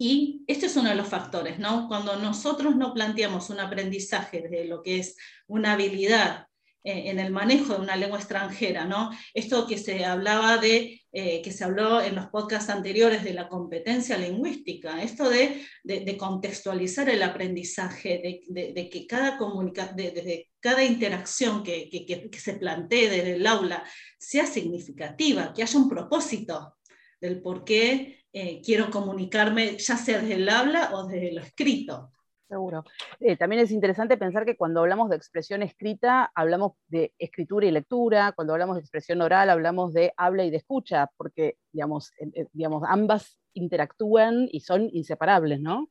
Y 0.05 0.43
este 0.47 0.65
es 0.65 0.75
uno 0.75 0.89
de 0.89 0.95
los 0.95 1.07
factores, 1.07 1.59
¿no? 1.59 1.87
Cuando 1.87 2.17
nosotros 2.17 2.75
no 2.75 2.93
planteamos 2.93 3.49
un 3.49 3.61
aprendizaje 3.61 4.41
de 4.41 4.65
lo 4.65 4.83
que 4.83 4.99
es 4.99 5.15
una 5.47 5.71
habilidad 5.71 6.47
eh, 6.83 7.03
en 7.05 7.19
el 7.19 7.31
manejo 7.31 7.75
de 7.75 7.79
una 7.79 7.95
lengua 7.95 8.19
extranjera, 8.19 8.83
¿no? 8.83 9.11
Esto 9.33 9.65
que 9.65 9.77
se 9.77 10.03
hablaba 10.03 10.57
de, 10.57 11.01
eh, 11.13 11.41
que 11.41 11.53
se 11.53 11.63
habló 11.63 12.01
en 12.01 12.15
los 12.15 12.25
podcasts 12.25 12.69
anteriores 12.69 13.23
de 13.23 13.33
la 13.33 13.47
competencia 13.47 14.17
lingüística, 14.17 15.01
esto 15.01 15.29
de, 15.29 15.65
contextualizar 16.17 17.07
el 17.07 17.23
aprendizaje, 17.23 18.41
de, 18.49 18.89
que 18.89 19.07
cada 19.07 19.39
cada 20.59 20.83
interacción 20.83 21.63
que, 21.63 21.89
que, 21.89 22.39
se 22.39 22.55
plantee 22.55 23.09
desde 23.09 23.35
el 23.35 23.47
aula 23.47 23.85
sea 24.19 24.45
significativa, 24.47 25.53
que 25.53 25.63
haya 25.63 25.79
un 25.79 25.87
propósito 25.87 26.75
del 27.23 27.41
por 27.41 27.63
qué 27.63 28.25
eh, 28.33 28.61
quiero 28.61 28.91
comunicarme, 28.91 29.77
ya 29.77 29.95
sea 29.95 30.19
desde 30.19 30.35
el 30.35 30.49
habla 30.49 30.89
o 30.93 31.07
desde 31.07 31.31
lo 31.31 31.41
escrito. 31.41 32.11
Seguro. 32.49 32.83
Eh, 33.21 33.37
también 33.37 33.61
es 33.61 33.71
interesante 33.71 34.17
pensar 34.17 34.43
que 34.45 34.57
cuando 34.57 34.81
hablamos 34.81 35.09
de 35.09 35.15
expresión 35.15 35.63
escrita, 35.63 36.29
hablamos 36.35 36.73
de 36.87 37.13
escritura 37.17 37.65
y 37.65 37.71
lectura, 37.71 38.33
cuando 38.33 38.51
hablamos 38.53 38.75
de 38.75 38.81
expresión 38.81 39.21
oral, 39.21 39.49
hablamos 39.49 39.93
de 39.93 40.13
habla 40.17 40.43
y 40.43 40.51
de 40.51 40.57
escucha, 40.57 41.09
porque 41.15 41.55
digamos, 41.71 42.11
digamos, 42.51 42.83
ambas 42.85 43.39
interactúan 43.53 44.49
y 44.51 44.59
son 44.59 44.89
inseparables, 44.91 45.61
¿no? 45.61 45.89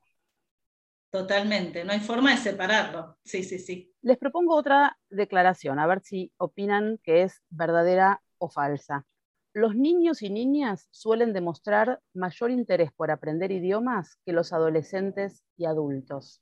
Totalmente, 1.10 1.82
no 1.84 1.92
hay 1.92 2.00
forma 2.00 2.32
de 2.32 2.36
separarlo. 2.36 3.16
Sí, 3.24 3.42
sí, 3.42 3.58
sí. 3.58 3.90
Les 4.02 4.18
propongo 4.18 4.54
otra 4.54 4.98
declaración, 5.08 5.78
a 5.78 5.86
ver 5.86 6.02
si 6.02 6.30
opinan 6.36 6.98
que 7.02 7.22
es 7.22 7.42
verdadera 7.48 8.22
o 8.38 8.50
falsa. 8.50 9.06
Los 9.54 9.74
niños 9.74 10.22
y 10.22 10.30
niñas 10.30 10.88
suelen 10.90 11.34
demostrar 11.34 12.00
mayor 12.14 12.50
interés 12.50 12.90
por 12.92 13.10
aprender 13.10 13.52
idiomas 13.52 14.16
que 14.24 14.32
los 14.32 14.52
adolescentes 14.54 15.44
y 15.58 15.66
adultos. 15.66 16.40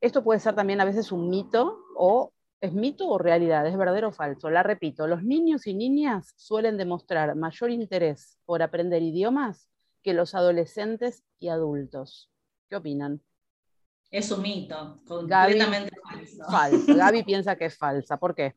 Esto 0.00 0.24
puede 0.24 0.40
ser 0.40 0.54
también 0.54 0.80
a 0.80 0.86
veces 0.86 1.12
un 1.12 1.28
mito 1.28 1.78
o 1.94 2.32
es 2.62 2.72
mito 2.72 3.08
o 3.08 3.18
realidad, 3.18 3.66
es 3.66 3.76
verdadero 3.76 4.08
o 4.08 4.12
falso. 4.12 4.48
La 4.48 4.62
repito, 4.62 5.06
los 5.06 5.22
niños 5.22 5.66
y 5.66 5.74
niñas 5.74 6.32
suelen 6.36 6.78
demostrar 6.78 7.34
mayor 7.36 7.70
interés 7.70 8.38
por 8.46 8.62
aprender 8.62 9.02
idiomas 9.02 9.68
que 10.02 10.14
los 10.14 10.34
adolescentes 10.34 11.22
y 11.38 11.48
adultos. 11.48 12.30
¿Qué 12.70 12.76
opinan? 12.76 13.20
Es 14.10 14.30
un 14.30 14.40
mito, 14.40 14.96
completamente 15.06 15.90
falso. 16.02 16.44
Falso. 16.50 16.94
Gaby 16.94 17.22
piensa 17.24 17.56
que 17.56 17.66
es 17.66 17.76
falsa. 17.76 18.16
¿Por 18.16 18.34
qué? 18.34 18.54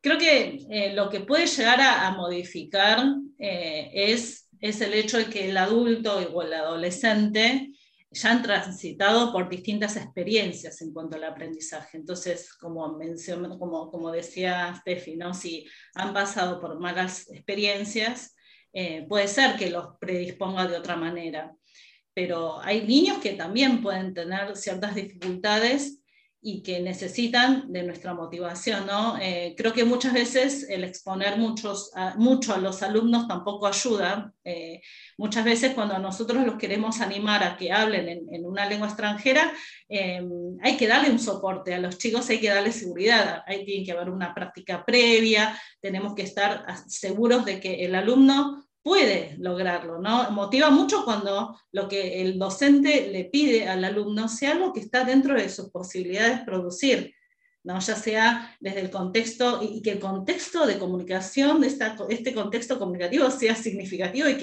Creo 0.00 0.18
que 0.18 0.66
eh, 0.70 0.92
lo 0.94 1.10
que 1.10 1.20
puede 1.20 1.46
llegar 1.46 1.80
a, 1.80 2.10
modificar 2.12 3.04
eh, 3.38 3.90
es, 3.92 4.48
es 4.60 4.80
el 4.80 4.94
hecho 4.94 5.18
de 5.18 5.26
que 5.26 5.50
el 5.50 5.56
adulto 5.56 6.18
o 6.32 6.42
el 6.42 6.52
adolescente 6.52 7.72
ya 8.10 8.30
han 8.30 8.42
transitado 8.42 9.32
por 9.32 9.48
distintas 9.48 9.96
experiencias 9.96 10.80
en 10.80 10.92
cuanto 10.92 11.16
al 11.16 11.24
aprendizaje. 11.24 11.98
Entonces, 11.98 12.54
como, 12.54 12.96
mencionó, 12.96 13.58
como, 13.58 13.90
como 13.90 14.10
decía 14.10 14.74
Steffi, 14.80 15.16
¿no? 15.16 15.34
si 15.34 15.66
han 15.94 16.14
pasado 16.14 16.60
por 16.60 16.78
malas 16.80 17.28
experiencias, 17.30 18.34
eh, 18.72 19.04
puede 19.08 19.28
ser 19.28 19.56
que 19.56 19.70
los 19.70 19.96
predisponga 20.00 20.66
de 20.66 20.76
otra 20.76 20.96
manera. 20.96 21.54
Pero 22.14 22.60
hay 22.60 22.86
niños 22.86 23.18
que 23.18 23.32
también 23.32 23.82
pueden 23.82 24.14
tener 24.14 24.56
ciertas 24.56 24.94
dificultades 24.94 25.97
y 26.40 26.62
que 26.62 26.80
necesitan 26.80 27.72
de 27.72 27.82
nuestra 27.82 28.14
motivación. 28.14 28.86
¿no? 28.86 29.18
Eh, 29.20 29.54
creo 29.56 29.72
que 29.72 29.84
muchas 29.84 30.12
veces 30.12 30.66
el 30.68 30.84
exponer 30.84 31.36
muchos, 31.36 31.90
mucho 32.16 32.54
a 32.54 32.58
los 32.58 32.82
alumnos 32.82 33.26
tampoco 33.26 33.66
ayuda. 33.66 34.32
Eh, 34.44 34.80
muchas 35.16 35.44
veces 35.44 35.74
cuando 35.74 35.98
nosotros 35.98 36.46
los 36.46 36.56
queremos 36.56 37.00
animar 37.00 37.42
a 37.42 37.56
que 37.56 37.72
hablen 37.72 38.08
en, 38.08 38.46
una 38.46 38.68
lengua 38.68 38.86
extranjera, 38.86 39.52
eh, 39.88 40.22
hay 40.62 40.76
que 40.76 40.86
darle 40.86 41.10
un 41.10 41.18
soporte 41.18 41.74
a 41.74 41.80
los 41.80 41.98
chicos, 41.98 42.28
hay 42.30 42.40
que 42.40 42.50
darle 42.50 42.72
seguridad, 42.72 43.42
hay 43.46 43.64
tiene 43.64 43.84
que 43.84 43.92
haber 43.92 44.10
una 44.10 44.34
práctica 44.34 44.84
previa, 44.84 45.60
tenemos 45.80 46.14
que 46.14 46.22
estar 46.22 46.64
seguros 46.86 47.44
de 47.44 47.58
que 47.58 47.84
el 47.84 47.94
alumno 47.94 48.67
puede 48.82 49.36
lograrlo, 49.38 50.00
¿no? 50.00 50.30
Motiva 50.30 50.70
mucho 50.70 51.04
cuando 51.04 51.58
lo 51.72 51.88
que 51.88 52.22
el 52.22 52.38
docente 52.38 53.08
le 53.10 53.24
pide 53.24 53.68
al 53.68 53.84
alumno 53.84 54.28
sea 54.28 54.52
algo 54.52 54.72
que 54.72 54.80
está 54.80 55.04
dentro 55.04 55.34
de 55.34 55.48
sus 55.48 55.70
posibilidades 55.70 56.40
producir, 56.40 57.14
¿no? 57.64 57.78
Ya 57.80 57.96
sea 57.96 58.56
desde 58.60 58.80
el 58.80 58.90
contexto 58.90 59.60
y, 59.62 59.82
que 59.82 59.92
el 59.92 59.98
contexto 59.98 60.66
de 60.66 60.78
comunicación, 60.78 61.60
de 61.60 61.68
este 62.08 62.34
contexto 62.34 62.78
comunicativo 62.78 63.30
sea 63.30 63.54
significativo 63.54 64.28
y 64.28 64.36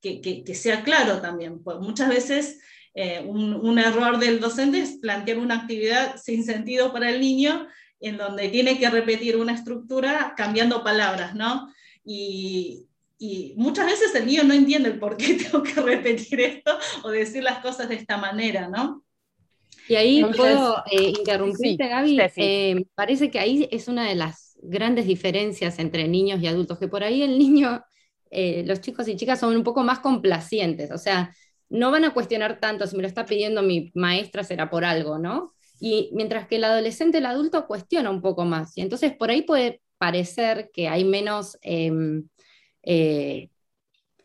que, 0.00 0.44
que, 0.44 0.54
sea 0.54 0.82
claro 0.82 1.20
también. 1.20 1.62
Pues 1.62 1.78
muchas 1.78 2.08
veces 2.08 2.60
eh, 2.94 3.24
un, 3.26 3.54
un 3.54 3.78
error 3.78 4.18
del 4.18 4.38
docente 4.38 4.80
es 4.80 4.98
plantear 4.98 5.38
una 5.38 5.56
actividad 5.56 6.16
sin 6.22 6.44
sentido 6.44 6.92
para 6.92 7.10
el 7.10 7.20
niño 7.20 7.66
en 8.00 8.16
donde 8.16 8.48
tiene 8.48 8.78
que 8.78 8.90
repetir 8.90 9.36
una 9.36 9.54
estructura 9.54 10.34
cambiando 10.36 10.84
palabras, 10.84 11.34
¿no? 11.34 11.72
Y, 12.04 12.87
y 13.18 13.54
muchas 13.56 13.86
veces 13.86 14.14
el 14.14 14.26
niño 14.26 14.44
no 14.44 14.54
entiende 14.54 14.90
el 14.90 14.98
por 14.98 15.16
qué 15.16 15.34
tengo 15.50 15.62
que 15.62 15.80
repetir 15.80 16.40
esto 16.40 16.78
o 17.02 17.10
decir 17.10 17.42
las 17.42 17.58
cosas 17.58 17.88
de 17.88 17.96
esta 17.96 18.16
manera, 18.16 18.68
¿no? 18.68 19.04
Y 19.88 19.94
ahí 19.94 20.24
puedo 20.36 20.84
eh, 20.90 21.14
interrumpirte, 21.18 21.88
Gaby. 21.88 22.18
Eh, 22.36 22.84
parece 22.94 23.30
que 23.30 23.38
ahí 23.38 23.68
es 23.70 23.88
una 23.88 24.06
de 24.06 24.14
las 24.14 24.58
grandes 24.62 25.06
diferencias 25.06 25.78
entre 25.78 26.06
niños 26.06 26.40
y 26.42 26.46
adultos, 26.46 26.78
que 26.78 26.88
por 26.88 27.02
ahí 27.02 27.22
el 27.22 27.38
niño, 27.38 27.82
eh, 28.30 28.64
los 28.66 28.82
chicos 28.82 29.08
y 29.08 29.16
chicas 29.16 29.40
son 29.40 29.56
un 29.56 29.64
poco 29.64 29.82
más 29.82 30.00
complacientes, 30.00 30.90
o 30.90 30.98
sea, 30.98 31.34
no 31.70 31.90
van 31.90 32.04
a 32.04 32.12
cuestionar 32.12 32.60
tanto 32.60 32.86
si 32.86 32.96
me 32.96 33.02
lo 33.02 33.08
está 33.08 33.24
pidiendo 33.24 33.62
mi 33.62 33.90
maestra 33.94 34.44
será 34.44 34.68
por 34.68 34.84
algo, 34.84 35.18
¿no? 35.18 35.52
Y 35.80 36.10
mientras 36.12 36.46
que 36.48 36.56
el 36.56 36.64
adolescente, 36.64 37.18
el 37.18 37.26
adulto 37.26 37.66
cuestiona 37.66 38.10
un 38.10 38.20
poco 38.20 38.44
más. 38.44 38.76
Y 38.76 38.80
entonces 38.80 39.14
por 39.16 39.30
ahí 39.30 39.42
puede 39.42 39.80
parecer 39.98 40.70
que 40.72 40.88
hay 40.88 41.04
menos 41.04 41.58
em, 41.62 42.28
eh, 42.90 43.50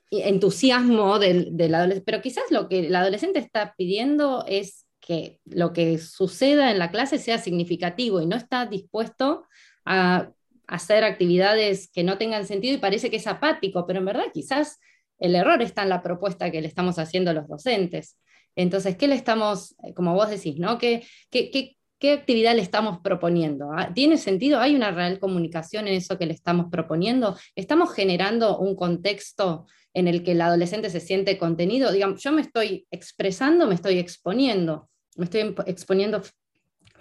entusiasmo 0.09 1.19
del, 1.19 1.75
adolescente, 1.75 2.03
pero 2.05 2.21
quizás 2.21 2.45
lo 2.49 2.69
que 2.69 2.79
el 2.79 2.95
adolescente 2.95 3.39
está 3.39 3.75
pidiendo 3.75 4.45
es 4.47 4.85
que 5.01 5.41
lo 5.43 5.73
que 5.73 5.97
suceda 5.97 6.71
en 6.71 6.79
la 6.79 6.89
clase 6.89 7.17
sea 7.17 7.39
significativo 7.39 8.21
y 8.21 8.25
no 8.25 8.37
está 8.37 8.65
dispuesto 8.65 9.45
a 9.83 10.31
hacer 10.65 11.03
actividades 11.03 11.91
que 11.91 12.05
no 12.05 12.17
tengan 12.17 12.45
sentido 12.45 12.75
y 12.75 12.77
parece 12.77 13.09
que 13.09 13.17
es 13.17 13.27
apático, 13.27 13.85
pero 13.85 13.99
en 13.99 14.05
verdad 14.05 14.25
quizás 14.33 14.79
el 15.19 15.35
error 15.35 15.61
está 15.61 15.83
en 15.83 15.89
la 15.89 16.01
propuesta 16.01 16.49
que 16.49 16.61
le 16.61 16.69
estamos 16.69 16.99
haciendo 16.99 17.31
a 17.31 17.33
los 17.33 17.49
docentes. 17.49 18.17
Entonces, 18.55 18.95
¿qué 18.95 19.09
le 19.09 19.15
estamos, 19.15 19.75
como 19.93 20.13
vos 20.13 20.29
decís, 20.29 20.57
¿no? 20.57 20.77
¿Qué, 20.77 21.05
qué, 21.29 21.51
¿qué 21.51 21.75
actividad 22.11 22.55
le 22.55 22.61
estamos 22.61 22.99
proponiendo? 22.99 23.71
Ah, 23.71 23.91
¿Tiene 23.93 24.17
sentido? 24.17 24.59
¿Hay 24.59 24.75
una 24.75 24.91
real 24.91 25.19
comunicación 25.19 25.87
en 25.87 25.95
eso 25.95 26.17
que 26.17 26.25
le 26.25 26.33
estamos 26.33 26.67
proponiendo? 26.71 27.37
¿Estamos 27.55 27.93
generando 27.93 28.57
un 28.57 28.75
contexto 28.75 29.65
en 29.93 30.07
el 30.07 30.23
que 30.23 30.33
el 30.33 30.41
adolescente 30.41 30.89
se 30.89 30.99
siente 30.99 31.37
contenido? 31.37 31.91
Digamos, 31.91 32.21
yo 32.21 32.31
me 32.31 32.41
estoy 32.41 32.85
expresando, 32.91 33.67
me 33.67 33.75
estoy 33.75 33.99
exponiendo, 33.99 34.89
me 35.15 35.25
estoy 35.25 35.55
exponiendo 35.65 36.21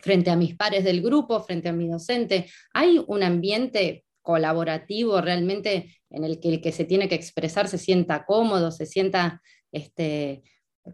frente 0.03 0.31
a 0.31 0.37
mis 0.37 0.57
pares 0.57 0.85
del 0.85 1.03
grupo, 1.03 1.41
frente 1.41 1.69
a 1.69 1.73
mi 1.73 1.89
docente. 1.89 2.47
¿Hay 2.73 3.03
un 3.07 3.23
ambiente 3.23 4.05
colaborativo 4.23 5.21
realmente 5.21 5.97
en 6.11 6.25
el 6.25 6.41
que 6.41 6.49
el 6.49 6.61
que 6.61 6.73
se 6.73 6.85
tiene 6.85 7.09
que 7.09 7.15
expresar 7.15 7.69
se 7.69 7.79
sienta 7.79 8.25
cómodo, 8.25 8.71
se 8.71 8.87
sienta, 8.87 9.43
este, 9.73 10.43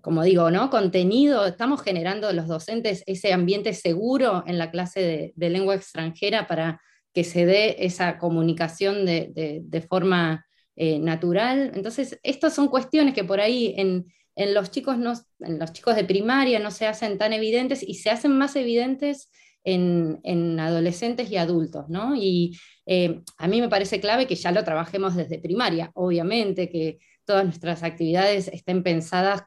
como 0.03 0.23
digo, 0.23 0.51
¿no? 0.51 0.71
contenido? 0.71 1.47
¿Estamos 1.47 1.83
generando 1.83 2.33
los 2.33 2.47
docentes 2.47 3.03
ese 3.07 3.33
ambiente 3.33 3.73
seguro 3.73 4.45
en 4.47 4.59
la 4.59 4.71
clase 4.71 5.33
de, 5.35 5.51
lengua 5.51 5.75
extranjera 5.75 6.47
para 6.47 6.81
que 7.15 7.25
se 7.25 7.47
dé 7.47 7.77
esa 7.85 8.19
comunicación 8.19 9.07
de, 9.07 9.87
forma 9.89 10.47
eh, 10.77 10.99
natural? 10.99 11.73
Entonces, 11.75 12.19
estas 12.23 12.55
son 12.55 12.69
cuestiones 12.69 13.15
que 13.15 13.25
por 13.25 13.41
ahí 13.41 13.75
en, 13.77 14.07
los 14.55 14.71
chicos, 14.71 14.99
no, 14.99 15.15
en 15.41 15.59
los 15.59 15.73
chicos 15.73 15.97
de 15.97 16.05
primaria 16.05 16.59
no 16.59 16.71
se 16.71 16.87
hacen 16.87 17.19
tan 17.19 17.33
evidentes 17.33 17.83
y 17.83 17.95
se 17.95 18.11
hacen 18.11 18.37
más 18.37 18.57
evidentes 18.57 19.31
en, 19.65 20.61
adolescentes 20.61 21.31
y 21.31 21.37
adultos, 21.37 21.89
¿no? 21.89 22.15
Y 22.15 22.59
eh, 22.87 23.23
a 23.37 23.49
mí 23.49 23.61
me 23.61 23.69
parece 23.69 24.01
clave 24.01 24.27
que 24.27 24.35
ya 24.35 24.53
lo 24.53 24.65
trabajemos 24.65 25.17
desde 25.17 25.39
primaria, 25.39 25.91
obviamente, 25.95 26.69
que 26.69 26.99
todas 27.29 27.45
nuestras 27.45 27.83
actividades 27.83 28.49
estén 28.49 28.83
pensadas 28.83 29.45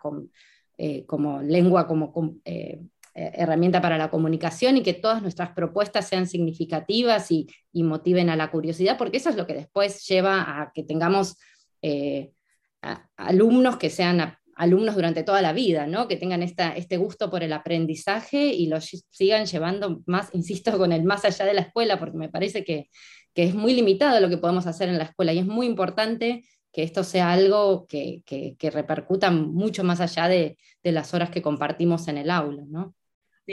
eh, 0.77 1.05
como 1.05 1.41
lengua, 1.41 1.87
como, 1.87 2.13
eh, 2.45 2.79
herramienta 3.13 3.81
para 3.81 3.97
la 3.97 4.09
comunicación 4.09 4.77
y 4.77 4.83
que 4.83 4.93
todas 4.93 5.21
nuestras 5.21 5.49
propuestas 5.49 6.07
sean 6.07 6.27
significativas 6.27 7.29
y, 7.31 7.47
motiven 7.73 8.29
a 8.29 8.37
la 8.37 8.51
curiosidad, 8.51 8.97
porque 8.97 9.17
eso 9.17 9.29
es 9.29 9.35
lo 9.35 9.45
que 9.45 9.53
después 9.53 10.07
lleva 10.07 10.61
a 10.61 10.71
que 10.73 10.83
tengamos 10.83 11.37
alumnos 13.17 13.77
que 13.77 13.89
sean 13.89 14.37
alumnos 14.55 14.93
durante 14.93 15.23
toda 15.23 15.41
la 15.41 15.53
vida, 15.53 15.87
¿no? 15.87 16.07
que 16.07 16.17
tengan 16.17 16.43
esta, 16.43 16.75
este 16.75 16.97
gusto 16.97 17.31
por 17.31 17.43
el 17.43 17.51
aprendizaje 17.51 18.45
y 18.45 18.67
lo 18.67 18.79
sigan 18.79 19.47
llevando 19.47 20.03
más, 20.05 20.29
insisto, 20.33 20.77
con 20.77 20.91
el 20.91 21.03
más 21.03 21.25
allá 21.25 21.45
de 21.45 21.55
la 21.55 21.61
escuela, 21.61 21.97
porque 21.97 22.17
me 22.17 22.29
parece 22.29 22.63
que, 22.63 22.89
que 23.33 23.43
es 23.43 23.55
muy 23.55 23.73
limitado 23.73 24.19
lo 24.19 24.29
que 24.29 24.37
podemos 24.37 24.67
hacer 24.67 24.89
en 24.89 24.97
la 24.97 25.05
escuela 25.05 25.33
y 25.33 25.39
es 25.39 25.45
muy 25.45 25.65
importante 25.65 26.43
que 26.71 26.83
esto 26.83 27.03
sea 27.03 27.31
algo 27.31 27.85
que, 27.87 28.21
que, 28.25 28.55
que 28.57 28.71
repercuta 28.71 29.31
mucho 29.31 29.83
más 29.83 29.99
allá 29.99 30.27
de, 30.27 30.57
de, 30.83 30.91
las 30.91 31.13
horas 31.13 31.29
que 31.29 31.41
compartimos 31.41 32.07
en 32.07 32.17
el 32.17 32.31
aula. 32.31 32.63
¿no? 32.67 32.95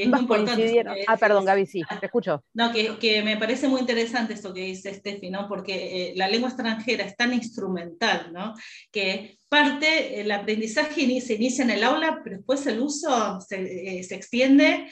es 0.03 0.09
muy 0.09 0.21
importante. 0.21 0.85
Ah, 1.07 1.17
perdón, 1.17 1.45
Gaby, 1.45 1.67
sí, 1.67 1.83
te 2.01 2.07
escucho. 2.07 2.45
No, 2.55 2.73
que, 2.73 2.97
que, 2.99 3.23
me 3.23 3.37
parece 3.37 3.69
muy 3.69 3.81
interesante 3.81 4.35
esto 4.35 4.53
que 4.53 4.63
dice 4.63 4.95
Steffi, 4.95 5.31
¿no? 5.31 5.49
Porque 5.49 6.11
eh, 6.11 6.13
la 6.17 6.29
lengua 6.29 6.51
extranjera 6.51 7.05
es 7.05 7.17
tan 7.17 7.33
instrumental, 7.33 8.33
¿no? 8.33 8.55
Que 8.93 9.39
parte, 9.49 10.21
el 10.21 10.31
aprendizaje 10.31 11.21
se 11.21 11.35
inicia 11.35 11.65
en 11.65 11.71
el 11.71 11.85
aula, 11.85 12.21
pero 12.23 12.37
después 12.37 12.67
el 12.67 12.81
uso 12.81 13.41
se, 13.41 13.99
eh, 13.99 14.03
se 14.05 14.15
extiende 14.15 14.89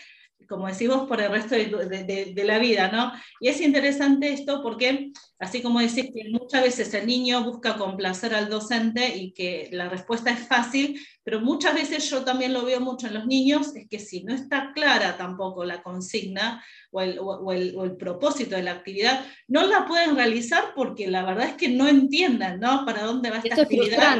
como 0.48 0.68
decimos, 0.68 1.06
por 1.08 1.20
el 1.20 1.30
resto 1.30 1.54
de, 1.54 2.32
de, 2.34 2.44
la 2.44 2.58
vida, 2.58 2.90
¿no? 2.90 3.12
Y 3.40 3.48
es 3.48 3.60
interesante 3.60 4.32
esto 4.32 4.62
porque, 4.62 5.12
así 5.38 5.62
como 5.62 5.80
decís 5.80 6.10
que 6.14 6.28
muchas 6.30 6.62
veces 6.62 6.94
el 6.94 7.06
niño 7.06 7.44
busca 7.44 7.76
complacer 7.76 8.34
al 8.34 8.48
docente 8.48 9.16
y 9.16 9.32
que 9.32 9.68
la 9.72 9.88
respuesta 9.88 10.30
es 10.30 10.46
fácil, 10.46 11.00
pero 11.24 11.40
muchas 11.40 11.74
veces 11.74 12.08
yo 12.08 12.22
también 12.24 12.52
lo 12.52 12.64
veo 12.64 12.80
mucho 12.80 13.06
en 13.06 13.14
los 13.14 13.26
niños, 13.26 13.74
es 13.74 13.88
que 13.88 13.98
si 13.98 14.22
no 14.24 14.34
está 14.34 14.72
clara 14.74 15.16
tampoco 15.16 15.64
la 15.64 15.82
consigna 15.82 16.64
o 16.90 17.00
el, 17.00 17.18
o 17.18 17.52
el, 17.52 17.74
o 17.76 17.84
el 17.84 17.96
propósito 17.96 18.56
de 18.56 18.62
la 18.62 18.72
actividad, 18.72 19.24
no 19.48 19.66
la 19.66 19.86
pueden 19.86 20.16
realizar 20.16 20.72
porque 20.74 21.08
la 21.08 21.24
verdad 21.24 21.48
es 21.48 21.54
que 21.54 21.68
no 21.68 21.88
entienden, 21.88 22.60
¿no? 22.60 22.84
Para 22.84 23.02
dónde 23.02 23.30
va 23.30 23.38
esta 23.38 23.62
actividad. 23.62 24.18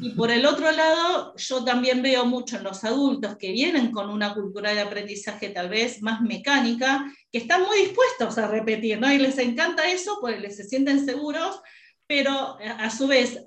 Y 0.00 0.10
por 0.10 0.30
el 0.30 0.44
otro 0.44 0.70
lado, 0.70 1.34
yo 1.36 1.64
también 1.64 2.02
veo 2.02 2.26
mucho 2.26 2.56
en 2.58 2.64
los 2.64 2.84
adultos 2.84 3.36
que 3.38 3.52
vienen 3.52 3.90
con 3.90 4.10
una 4.10 4.34
cultura 4.34 4.74
de 4.74 4.80
aprendizaje 4.80 5.48
tal 5.48 5.70
vez 5.70 6.02
más 6.02 6.20
mecánica, 6.20 7.10
que 7.32 7.38
están 7.38 7.62
muy 7.62 7.78
dispuestos 7.78 8.36
a 8.36 8.48
repetir, 8.48 9.00
¿no? 9.00 9.10
Y 9.12 9.18
les 9.18 9.38
encanta 9.38 9.90
eso, 9.90 10.18
pues 10.20 10.40
les 10.40 10.56
se 10.56 10.64
sienten 10.64 11.04
seguros, 11.04 11.60
pero 12.06 12.58
a 12.60 12.90
su 12.90 13.06
vez, 13.06 13.42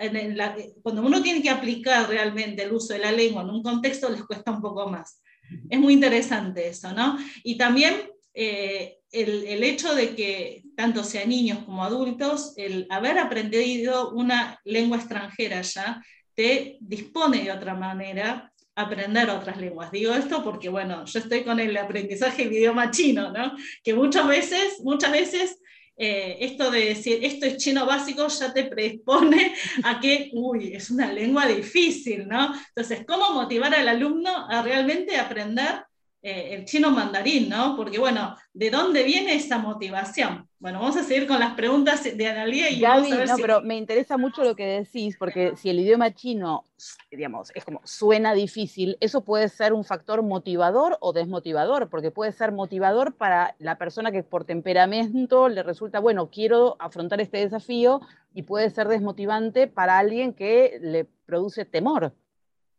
cuando 0.81 1.03
uno 1.03 1.21
tiene 1.21 1.41
que 1.41 1.49
aplicar 1.49 2.09
realmente 2.09 2.63
el 2.63 2.73
uso 2.73 2.93
de 2.93 2.99
la 2.99 3.11
lengua 3.11 3.43
en 3.43 3.49
un 3.49 3.63
contexto, 3.63 4.09
les 4.09 4.23
cuesta 4.23 4.51
un 4.51 4.61
poco 4.61 4.89
más. 4.89 5.21
Es 5.69 5.79
muy 5.79 5.93
interesante 5.93 6.67
eso, 6.67 6.91
¿no? 6.91 7.17
Y 7.43 7.57
también 7.57 8.09
eh, 8.33 8.99
el, 9.11 9.45
el, 9.45 9.63
hecho 9.63 9.93
de 9.93 10.15
que 10.15 10.63
tanto 10.75 11.03
sean 11.03 11.29
niños 11.29 11.59
como 11.65 11.83
adultos, 11.83 12.53
el 12.55 12.87
haber 12.89 13.17
aprendido 13.19 14.11
una 14.11 14.59
lengua 14.63 14.97
extranjera 14.97 15.61
ya, 15.61 16.01
te 16.35 16.77
dispone 16.79 17.43
de 17.43 17.51
otra 17.51 17.73
manera 17.73 18.51
aprender 18.75 19.29
otras 19.29 19.57
lenguas. 19.57 19.91
Digo 19.91 20.13
esto 20.13 20.43
porque, 20.43 20.69
bueno, 20.69 21.05
yo 21.05 21.19
estoy 21.19 21.43
con 21.43 21.59
el 21.59 21.75
aprendizaje 21.77 22.45
del 22.45 22.53
idioma 22.53 22.91
chino, 22.91 23.31
¿no? 23.31 23.55
Que 23.83 23.93
muchas 23.93 24.27
veces, 24.27 24.79
muchas 24.83 25.11
veces 25.11 25.59
eh, 25.97 26.37
esto 26.39 26.71
de 26.71 26.85
decir 26.85 27.19
esto 27.21 27.45
es 27.45 27.57
chino 27.57 27.85
básico 27.85 28.27
ya 28.27 28.51
te 28.53 28.63
predispone 28.63 29.53
a 29.83 29.99
que, 29.99 30.31
uy, 30.33 30.73
es 30.73 30.89
una 30.89 31.11
lengua 31.11 31.45
difícil, 31.45 32.27
¿no? 32.27 32.53
Entonces, 32.69 33.05
¿cómo 33.05 33.31
motivar 33.33 33.73
al 33.75 33.87
alumno 33.87 34.47
a 34.49 34.61
realmente 34.61 35.17
aprender 35.17 35.83
eh, 36.21 36.53
el 36.53 36.65
chino 36.65 36.91
mandarín, 36.91 37.49
¿no? 37.49 37.75
Porque, 37.75 37.97
bueno, 37.97 38.35
¿de 38.53 38.69
dónde 38.69 39.03
viene 39.03 39.35
esa 39.35 39.57
motivación? 39.57 40.47
Bueno, 40.59 40.79
vamos 40.79 40.95
a 40.97 41.03
seguir 41.03 41.27
con 41.27 41.39
las 41.39 41.55
preguntas 41.55 42.03
de 42.03 42.27
Analia 42.27 42.69
y 42.69 42.79
Gaby, 42.79 43.09
no, 43.09 43.35
pero 43.37 43.61
me 43.61 43.75
interesa 43.75 44.17
mucho 44.17 44.43
lo 44.43 44.55
que 44.55 44.65
decís, 44.65 45.17
porque 45.17 45.53
si 45.55 45.71
el 45.71 45.79
idioma 45.79 46.13
chino, 46.13 46.65
digamos, 47.09 47.51
es 47.55 47.65
como 47.65 47.81
suena 47.83 48.35
difícil, 48.35 48.97
eso 48.99 49.23
puede 49.23 49.49
ser 49.49 49.73
un 49.73 49.83
factor 49.83 50.21
motivador 50.21 50.97
o 51.01 51.13
desmotivador, 51.13 51.89
porque 51.89 52.11
puede 52.11 52.31
ser 52.31 52.51
motivador 52.51 53.15
para 53.15 53.55
la 53.57 53.79
persona 53.79 54.11
que 54.11 54.21
por 54.21 54.45
temperamento 54.45 55.49
le 55.49 55.63
resulta, 55.63 55.99
bueno, 55.99 56.29
quiero 56.29 56.75
afrontar 56.79 57.19
este 57.19 57.39
desafío, 57.39 58.01
y 58.33 58.43
puede 58.43 58.69
ser 58.69 58.87
desmotivante 58.87 59.67
para 59.67 59.97
alguien 59.97 60.33
que 60.33 60.77
le 60.81 61.05
produce 61.25 61.65
temor. 61.65 62.13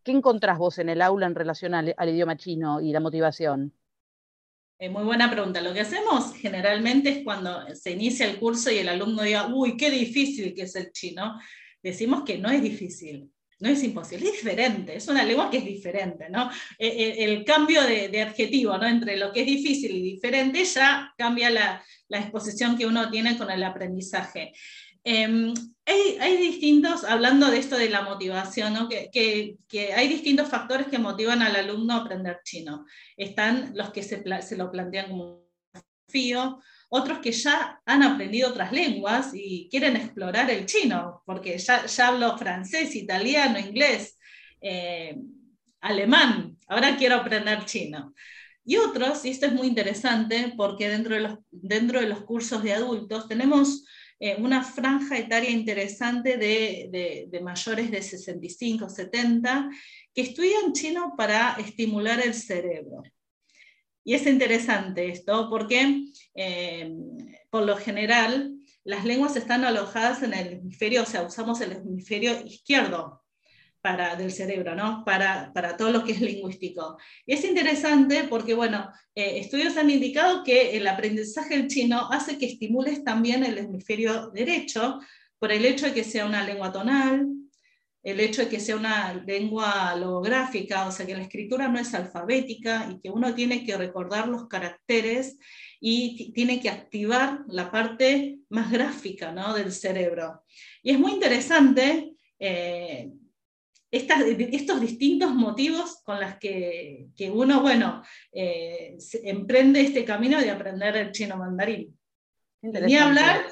¿Qué 0.03 0.11
encontrás 0.11 0.59
vos 0.59 0.79
en 0.79 0.89
el 0.89 1.01
aula 1.01 1.27
en 1.27 1.35
relación 1.35 1.75
al, 1.75 1.95
idioma 2.09 2.37
chino 2.37 2.81
y 2.81 2.93
la 2.93 3.01
motivación? 3.01 3.73
Eh, 4.79 4.89
muy 4.89 5.05
buena 5.05 5.31
pregunta. 5.31 5.61
Lo 5.61 5.73
que 5.73 5.81
hacemos 5.81 6.35
generalmente 6.35 7.11
es 7.11 7.25
cuando 7.25 7.73
se 7.75 7.93
inicia 7.93 8.29
el 8.29 8.39
curso 8.39 8.71
y 8.71 8.79
el 8.79 8.89
alumno 8.89 9.23
diga, 9.23 9.47
uy, 9.47 9.77
qué 9.77 9.91
difícil 9.91 10.55
que 10.55 10.63
es 10.63 10.75
el 10.75 10.91
chino, 10.91 11.39
decimos 11.81 12.25
que 12.25 12.39
no 12.39 12.51
es 12.51 12.61
difícil, 12.61 13.31
no 13.61 13.69
es 13.69 13.85
imposible, 13.85 14.27
es 14.27 14.33
diferente, 14.33 14.97
es 14.97 15.07
una 15.07 15.23
lengua 15.23 15.49
que 15.49 15.59
es 15.59 15.65
diferente, 15.65 16.29
¿no? 16.31 16.51
E, 16.77 16.89
e, 16.89 17.25
el, 17.25 17.45
cambio 17.45 17.81
de, 17.83 18.23
adjetivo, 18.23 18.77
¿no? 18.77 18.89
Entre 18.89 19.17
lo 19.17 19.33
que 19.33 19.43
es 19.43 19.47
difícil 19.47 19.93
y 19.93 20.03
diferente 20.03 20.65
ya 20.65 21.15
cambia 21.17 21.49
la, 21.49 21.85
la 22.09 22.19
exposición 22.19 22.77
que 22.77 22.87
uno 22.87 23.09
tiene 23.09 23.39
con 23.39 23.53
el 23.53 23.63
aprendizaje. 23.63 24.53
Em, 25.05 25.53
hay, 25.85 26.37
distintos, 26.37 27.05
hablando 27.05 27.51
de 27.51 27.59
esto 27.59 27.77
de 27.77 27.89
la 27.89 28.03
motivación, 28.03 28.89
que, 28.89 29.59
hay 29.97 30.09
distintos 30.09 30.49
factores 30.49 30.87
que 30.87 30.99
motivan 30.99 31.43
al 31.43 31.57
alumno 31.57 31.95
a 31.95 31.97
aprender 31.99 32.41
chino. 32.45 32.87
Están 33.17 33.73
los 33.75 33.91
que 33.91 34.03
se, 34.03 34.23
lo 34.57 34.71
plantean 34.71 35.09
como 35.09 35.25
un 35.25 35.43
desafío, 35.73 36.61
otros 36.89 37.19
que 37.19 37.33
ya 37.33 37.81
han 37.85 38.03
aprendido 38.03 38.51
otras 38.51 38.71
lenguas 38.73 39.31
y 39.35 39.69
quieren 39.71 39.97
explorar 39.97 40.51
el 40.51 40.67
chino, 40.67 41.23
porque 41.27 41.59
ya, 41.59 41.87
ya 41.87 42.09
hablo 42.09 42.39
francés, 42.39 42.95
italiano, 42.95 43.59
inglés, 43.59 44.19
eh, 44.61 45.17
alemán, 45.81 46.59
ahora 46.69 46.97
quiero 46.97 47.17
aprender 47.17 47.65
chino. 47.65 48.15
Y 48.65 48.77
otros, 48.77 49.25
y 49.25 49.31
esto 49.31 49.47
es 49.47 49.53
muy 49.53 49.67
interesante, 49.67 50.55
porque 50.57 50.89
dentro 50.89 51.17
de 51.17 51.23
los, 51.23 51.39
dentro 51.51 52.01
de 52.01 52.07
los 52.09 52.23
cursos 52.23 52.63
de 52.63 52.75
adultos 52.75 53.27
tenemos 53.27 53.85
eh, 54.25 54.37
una 54.39 54.63
franja 54.63 55.19
etaria 55.19 55.51
interesante 55.51 56.37
de, 56.37 57.41
mayores 57.43 57.91
de 57.91 58.01
65, 58.01 58.89
70, 58.89 59.69
que 60.15 60.23
estudian 60.23 60.73
chino 60.73 61.15
para 61.17 61.57
estimular 61.59 62.21
el 62.25 62.33
cerebro. 62.33 63.03
Y 64.05 64.15
es 64.15 64.25
interesante 64.29 65.09
esto 65.09 65.49
porque, 65.51 66.05
eh, 66.37 66.95
por 67.51 67.65
lo 67.65 67.77
general, 67.77 68.55
las 68.85 69.05
lenguas 69.05 69.35
están 69.35 69.65
alojadas 69.65 70.23
en 70.23 70.35
el 70.35 70.53
hemisferio, 70.53 71.03
o 71.03 71.07
sea, 71.07 71.23
usamos 71.23 71.61
el 71.61 71.73
hemisferio 71.73 72.47
izquierdo 72.47 73.22
para, 73.83 74.15
del 74.15 74.31
cerebro, 74.31 74.75
¿no? 74.75 75.05
Para, 75.05 75.53
para, 75.53 75.77
todo 75.77 75.91
lo 75.91 76.05
que 76.05 76.13
es 76.13 76.21
lingüístico. 76.21 76.97
Y 77.27 77.35
es 77.35 77.45
interesante 77.45 78.25
porque, 78.25 78.55
bueno, 78.55 78.91
eh, 79.15 79.41
estudios 79.41 79.77
han 79.77 79.91
indicado 79.91 80.45
que 80.45 80.77
el 80.77 80.87
aprendizaje 80.87 81.57
del 81.57 81.69
chino 81.69 82.09
hace 82.11 82.39
que 82.39 82.47
estimules 82.47 83.05
también 83.05 83.45
el 83.45 83.59
hemisferio 83.59 84.31
derecho 84.31 85.01
por 85.39 85.51
el 85.51 85.65
hecho 85.65 85.87
de 85.87 85.93
que 85.93 86.05
sea 86.05 86.25
una 86.25 86.47
lengua 86.47 86.73
tonal, 86.73 87.27
el 88.05 88.21
hecho 88.21 88.43
de 88.43 88.49
que 88.49 88.61
sea 88.61 88.77
una 88.77 89.15
lengua 89.15 89.95
logográfica, 89.97 90.87
o 90.87 90.93
sea, 90.93 91.05
que 91.05 91.17
la 91.17 91.23
escritura 91.23 91.69
no 91.69 91.79
es 91.79 91.93
alfabética 91.95 92.89
y 92.91 93.01
que 93.01 93.11
uno 93.11 93.35
tiene 93.35 93.65
que 93.65 93.77
recordar 93.77 94.29
los 94.29 94.47
caracteres 94.47 95.39
y 95.81 96.33
tiene 96.33 96.61
que 96.61 96.71
activar 96.71 97.41
la 97.49 97.71
parte 97.73 98.39
más 98.49 98.71
gráfica 98.71 99.33
¿no? 99.33 99.55
del 99.55 99.73
cerebro. 99.73 100.45
Y 100.83 100.93
es 100.93 100.99
muy 100.99 101.13
interesante 101.13 102.13
eh, 102.39 103.11
estos 103.93 104.81
distintos 104.81 105.35
motivos 105.35 106.03
con 106.03 106.19
los 106.19 106.37
que, 106.37 107.09
que 107.15 107.31
uno, 107.31 107.61
bueno, 107.61 108.03
eh, 108.33 108.97
emprende 109.25 109.83
este 109.83 110.05
camino 110.05 110.41
de 110.41 110.51
aprender 110.51 110.97
el 110.97 111.13
chino 111.13 111.37
mandarín. 111.37 111.97
Ni 112.63 112.97
hablar, 112.97 113.43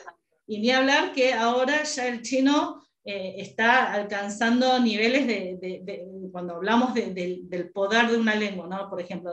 y 0.47 0.61
ni 0.61 0.71
hablar 0.71 1.13
que 1.13 1.35
ahora 1.35 1.83
ya 1.83 2.09
el 2.09 2.23
chino 2.23 2.83
eh, 3.05 3.35
está 3.39 3.93
alcanzando 3.93 4.81
niveles 4.81 5.27
de, 5.27 6.09
cuando 6.33 6.55
hablamos 6.55 6.95
del 6.95 7.71
poder 7.75 8.09
de 8.09 8.17
una 8.17 8.35
lengua, 8.35 8.67
¿no? 8.67 8.89
Por 8.89 9.01
ejemplo, 9.01 9.33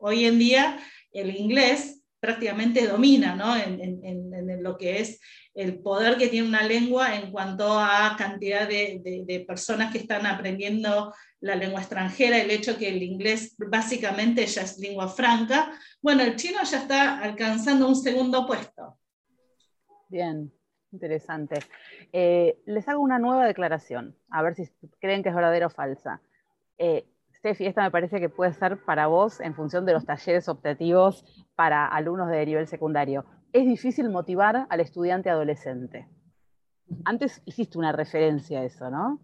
hoy 0.00 0.24
en 0.24 0.38
día 0.38 0.78
el 1.12 1.36
inglés 1.36 1.97
prácticamente 2.20 2.86
domina 2.86 3.34
¿no? 3.34 3.56
en, 3.56 4.62
lo 4.62 4.76
que 4.76 5.00
es 5.00 5.20
el 5.54 5.80
poder 5.80 6.16
que 6.16 6.28
tiene 6.28 6.48
una 6.48 6.62
lengua 6.62 7.16
en 7.16 7.30
cuanto 7.30 7.78
a 7.78 8.14
cantidad 8.18 8.68
de, 8.68 9.44
personas 9.46 9.92
que 9.92 9.98
están 9.98 10.26
aprendiendo 10.26 11.14
la 11.40 11.54
lengua 11.54 11.80
extranjera, 11.80 12.38
el 12.38 12.50
hecho 12.50 12.76
que 12.76 12.88
el 12.88 13.02
inglés 13.02 13.54
básicamente 13.58 14.44
ya 14.46 14.62
es 14.62 14.78
lengua 14.78 15.08
franca. 15.08 15.72
Bueno, 16.02 16.22
el 16.22 16.36
chino 16.36 16.62
ya 16.64 16.78
está 16.78 17.18
alcanzando 17.18 17.88
un 17.88 17.96
segundo 17.96 18.46
puesto. 18.46 18.98
Bien, 20.08 20.52
Interesante. 20.90 21.58
Eh, 22.12 22.60
les 22.64 22.88
hago 22.88 23.02
una 23.02 23.18
nueva 23.18 23.46
declaración, 23.46 24.16
a 24.30 24.42
ver 24.42 24.54
si 24.54 24.70
creen 25.00 25.22
que 25.22 25.28
es 25.28 25.34
verdadera 25.34 25.66
o 25.66 25.70
falsa. 25.70 26.22
Eh, 26.78 27.06
Steffi, 27.48 27.64
esta 27.64 27.82
me 27.82 27.90
parece 27.90 28.20
que 28.20 28.28
puede 28.28 28.52
ser 28.52 28.84
para 28.84 29.06
vos 29.06 29.40
en 29.40 29.54
función 29.54 29.86
de 29.86 29.94
los 29.94 30.04
talleres 30.04 30.50
optativos 30.50 31.24
para 31.56 31.86
alumnos 31.86 32.28
de 32.28 32.44
nivel 32.44 32.66
secundario. 32.66 33.24
Es 33.54 33.66
difícil 33.66 34.10
motivar 34.10 34.66
al 34.68 34.80
estudiante 34.80 35.30
adolescente. 35.30 36.06
Antes 37.06 37.40
hiciste 37.46 37.78
una 37.78 37.92
referencia 37.92 38.60
a 38.60 38.64
eso, 38.64 38.90
¿no? 38.90 39.22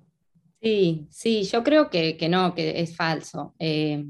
Sí, 0.63 1.07
sí, 1.11 1.43
yo 1.43 1.63
creo 1.63 1.91
que, 1.91 2.17
no, 2.31 2.55
que 2.55 2.81
es 2.81 2.97
falso. 2.97 3.55
Eh, 3.59 4.07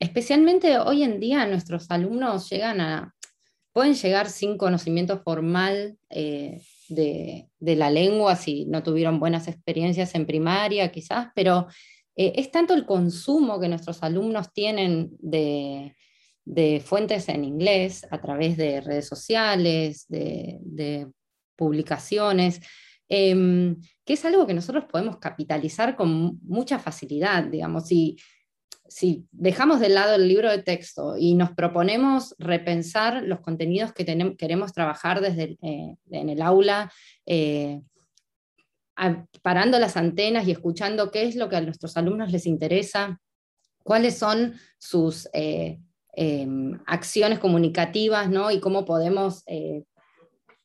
especialmente 0.00 0.78
hoy 0.78 1.04
en 1.04 1.20
día 1.20 1.46
nuestros 1.46 1.88
alumnos 1.88 2.50
llegan 2.50 2.80
a, 2.80 3.14
pueden 3.72 3.94
llegar 3.94 4.28
sin 4.28 4.58
conocimiento 4.58 5.20
formal 5.20 5.96
eh, 6.10 6.60
de, 6.88 7.46
la 7.60 7.90
lengua, 7.90 8.34
si 8.34 8.64
no 8.64 8.82
tuvieron 8.82 9.20
buenas 9.20 9.46
experiencias 9.46 10.16
en 10.16 10.26
primaria 10.26 10.90
quizás, 10.90 11.28
pero 11.36 11.68
eh, 12.16 12.32
es 12.36 12.50
tanto 12.50 12.74
el 12.74 12.84
consumo 12.84 13.58
que 13.60 13.68
nuestros 13.68 14.02
alumnos 14.02 14.52
tienen 14.52 15.10
de, 15.18 15.94
fuentes 16.84 17.28
en 17.28 17.44
inglés 17.44 18.06
a 18.10 18.20
través 18.20 18.56
de 18.56 18.80
redes 18.80 19.08
sociales, 19.08 20.06
de, 20.08 21.08
publicaciones, 21.56 22.60
em, 23.08 23.76
que 24.04 24.14
es 24.14 24.24
algo 24.24 24.46
que 24.46 24.54
nosotros 24.54 24.86
podemos 24.90 25.18
capitalizar 25.18 25.94
con 25.94 26.40
mucha 26.42 26.78
facilidad, 26.78 27.44
digamos, 27.44 27.86
si 27.86 28.16
dejamos 29.30 29.80
de 29.80 29.88
lado 29.88 30.16
el 30.16 30.28
libro 30.28 30.50
de 30.50 30.62
texto 30.62 31.16
y 31.16 31.34
nos 31.34 31.52
proponemos 31.52 32.34
repensar 32.38 33.22
los 33.22 33.40
contenidos 33.40 33.92
que 33.92 34.04
queremos 34.36 34.72
trabajar 34.72 35.20
desde 35.20 35.56
eh, 35.62 35.96
en 36.10 36.28
el 36.28 36.42
aula, 36.42 36.92
eh, 37.24 37.80
parando 39.42 39.78
las 39.78 39.96
antenas 39.96 40.46
y 40.46 40.52
escuchando 40.52 41.10
qué 41.10 41.24
es 41.24 41.36
lo 41.36 41.48
que 41.48 41.56
a 41.56 41.60
nuestros 41.60 41.96
alumnos 41.96 42.30
les 42.30 42.46
interesa, 42.46 43.20
cuáles 43.82 44.18
son 44.18 44.54
sus 44.78 45.28
eh, 45.32 45.78
em, 46.14 46.78
acciones 46.86 47.38
comunicativas 47.38 48.30
¿no? 48.30 48.50
y 48.50 48.60
cómo 48.60 48.84
podemos 48.84 49.44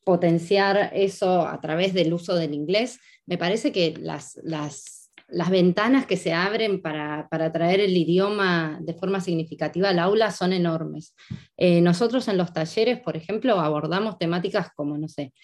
potenciar 0.04 0.90
eso 0.94 1.46
a 1.46 1.60
través 1.60 1.92
del 1.92 2.14
uso 2.14 2.34
del 2.34 2.54
inglés, 2.54 2.98
me 3.26 3.36
parece 3.36 3.72
que 3.72 3.94
las, 3.98 4.38
las 4.42 4.98
las 5.28 5.50
ventanas 5.50 6.06
que 6.06 6.16
se 6.16 6.32
abren 6.32 6.80
para, 6.80 7.28
traer 7.52 7.80
el 7.80 7.96
idioma 7.96 8.78
de 8.80 8.94
forma 8.94 9.20
significativa 9.20 9.90
al 9.90 9.98
aula 9.98 10.30
son 10.30 10.54
enormes. 10.54 11.14
Eh, 11.56 11.82
nosotros 11.82 12.28
en 12.28 12.38
los 12.38 12.52
talleres, 12.52 13.00
por 13.00 13.16
ejemplo, 13.16 13.60
abordamos 13.60 14.18
temáticas 14.18 14.70
como, 14.74 14.96
no 14.96 15.06
sé, 15.06 15.34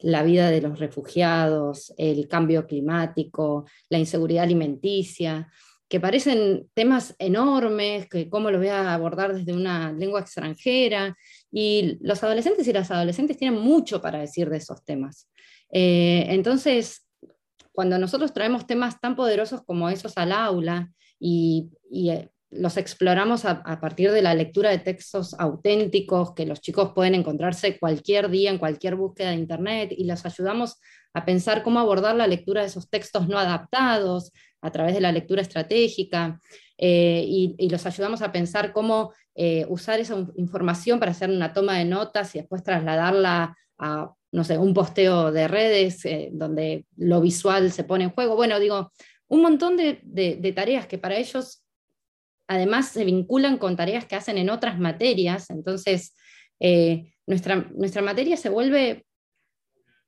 la 0.00 0.22
vida 0.22 0.50
de 0.50 0.60
los 0.60 0.78
refugiados, 0.78 1.92
el 1.96 2.28
cambio 2.28 2.66
climático, 2.66 3.66
la 3.88 3.98
inseguridad 3.98 4.44
alimenticia, 4.44 5.50
que 5.88 5.98
parecen 6.00 6.68
temas 6.72 7.16
enormes, 7.18 8.08
que 8.08 8.28
cómo 8.28 8.50
los 8.50 8.60
voy 8.60 8.68
a 8.68 8.94
abordar 8.94 9.34
desde 9.34 9.52
una 9.52 9.92
lengua 9.92 10.20
extranjera, 10.20 11.16
y 11.50 11.98
los 12.00 12.22
adolescentes 12.22 12.66
y 12.68 12.72
las 12.72 12.90
adolescentes 12.92 13.36
tienen 13.36 13.60
mucho 13.60 14.00
para 14.00 14.20
decir 14.20 14.48
de 14.48 14.58
esos 14.58 14.84
temas. 14.84 15.28
Eh, 15.72 16.26
entonces, 16.28 17.06
cuando 17.72 17.98
nosotros 17.98 18.32
traemos 18.32 18.66
temas 18.66 19.00
tan 19.00 19.16
poderosos 19.16 19.62
como 19.64 19.88
esos 19.88 20.16
al 20.16 20.32
aula 20.32 20.92
y, 21.18 21.70
eh, 21.92 22.28
los 22.50 22.76
exploramos 22.76 23.44
a, 23.44 23.62
partir 23.80 24.10
de 24.10 24.22
la 24.22 24.34
lectura 24.34 24.70
de 24.70 24.78
textos 24.78 25.34
auténticos 25.38 26.34
que 26.34 26.46
los 26.46 26.60
chicos 26.60 26.92
pueden 26.94 27.14
encontrarse 27.14 27.78
cualquier 27.78 28.28
día 28.28 28.50
en 28.50 28.58
cualquier 28.58 28.96
búsqueda 28.96 29.30
de 29.30 29.36
Internet 29.36 29.92
y 29.96 30.04
los 30.04 30.26
ayudamos 30.26 30.76
a 31.14 31.24
pensar 31.24 31.62
cómo 31.62 31.78
abordar 31.78 32.16
la 32.16 32.26
lectura 32.26 32.62
de 32.62 32.68
esos 32.68 32.88
textos 32.90 33.28
no 33.28 33.38
adaptados 33.38 34.32
a 34.60 34.70
través 34.70 34.94
de 34.94 35.00
la 35.00 35.12
lectura 35.12 35.42
estratégica 35.42 36.40
eh, 36.76 37.24
y, 37.26 37.68
los 37.68 37.86
ayudamos 37.86 38.22
a 38.22 38.32
pensar 38.32 38.72
cómo 38.72 39.12
eh, 39.34 39.64
usar 39.68 40.00
esa 40.00 40.16
información 40.36 40.98
para 40.98 41.12
hacer 41.12 41.30
una 41.30 41.52
toma 41.52 41.78
de 41.78 41.84
notas 41.84 42.34
y 42.34 42.38
después 42.38 42.62
trasladarla 42.62 43.56
a 43.78 44.12
no 44.32 44.44
sé, 44.44 44.58
un 44.58 44.74
posteo 44.74 45.32
de 45.32 45.48
redes 45.48 46.04
eh, 46.04 46.30
donde 46.32 46.86
lo 46.96 47.20
visual 47.20 47.72
se 47.72 47.84
pone 47.84 48.04
en 48.04 48.10
juego. 48.10 48.36
Bueno, 48.36 48.60
digo, 48.60 48.92
un 49.28 49.42
montón 49.42 49.76
de, 49.76 50.52
tareas 50.54 50.86
que 50.86 50.98
para 50.98 51.16
ellos 51.16 51.59
además 52.50 52.88
se 52.88 53.04
vinculan 53.04 53.58
con 53.58 53.76
tareas 53.76 54.06
que 54.06 54.16
hacen 54.16 54.36
en 54.36 54.50
otras 54.50 54.76
materias. 54.76 55.50
Entonces, 55.50 56.16
eh, 56.58 57.12
nuestra, 57.24 57.70
nuestra 57.76 58.02
materia 58.02 58.36
se 58.36 58.48
vuelve, 58.48 59.06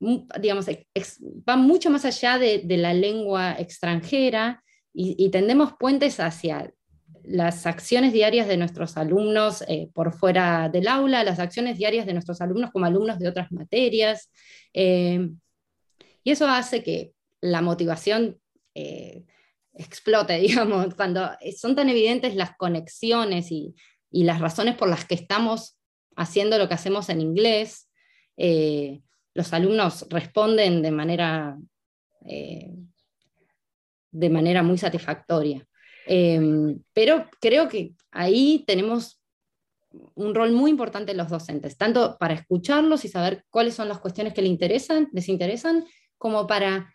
digamos, 0.00 0.66
va 0.68 1.56
mucho 1.56 1.88
más 1.88 2.04
allá 2.04 2.38
de, 2.38 2.64
la 2.76 2.94
lengua 2.94 3.52
extranjera 3.52 4.64
y, 4.92 5.30
tendemos 5.30 5.74
puentes 5.78 6.18
hacia 6.18 6.74
las 7.22 7.64
acciones 7.64 8.12
diarias 8.12 8.48
de 8.48 8.56
nuestros 8.56 8.96
alumnos 8.96 9.62
eh, 9.68 9.88
por 9.94 10.12
fuera 10.12 10.68
del 10.68 10.88
aula, 10.88 11.22
las 11.22 11.38
acciones 11.38 11.78
diarias 11.78 12.06
de 12.06 12.12
nuestros 12.12 12.40
alumnos 12.40 12.72
como 12.72 12.86
alumnos 12.86 13.20
de 13.20 13.28
otras 13.28 13.52
materias. 13.52 14.32
Eh, 14.74 15.30
y 16.24 16.32
eso 16.32 16.48
hace 16.48 16.82
que 16.82 17.12
la 17.40 17.62
motivación 17.62 18.40
explote, 19.74 20.34
digamos, 20.40 20.94
cuando 20.94 21.30
son 21.56 21.74
tan 21.74 21.88
evidentes 21.88 22.34
las 22.34 22.56
conexiones 22.56 23.50
y, 23.50 23.74
las 24.14 24.40
razones 24.40 24.76
por 24.76 24.90
las 24.90 25.06
que 25.06 25.14
estamos 25.14 25.78
haciendo 26.16 26.58
lo 26.58 26.68
que 26.68 26.74
hacemos 26.74 27.08
en 27.08 27.22
inglés, 27.22 27.88
los 28.36 29.52
alumnos 29.54 30.06
responden 30.10 30.82
de 30.82 30.90
manera, 30.90 31.56
de 32.20 32.76
manera 34.30 34.62
muy 34.62 34.76
satisfactoria. 34.76 35.66
Em, 36.06 36.82
pero 36.92 37.28
creo 37.40 37.68
que 37.68 37.94
ahí 38.10 38.64
tenemos 38.66 39.20
un 40.14 40.34
rol 40.34 40.52
muy 40.52 40.70
importante 40.70 41.14
los 41.14 41.28
docentes, 41.28 41.76
tanto 41.76 42.16
para 42.18 42.34
escucharlos 42.34 43.04
y 43.04 43.08
saber 43.08 43.44
cuáles 43.50 43.74
son 43.74 43.88
las 43.88 44.00
cuestiones 44.00 44.32
que 44.32 44.42
les 44.42 44.50
interesan, 44.50 45.08
les 45.12 45.28
interesan, 45.28 45.84
como 46.18 46.46
para 46.46 46.94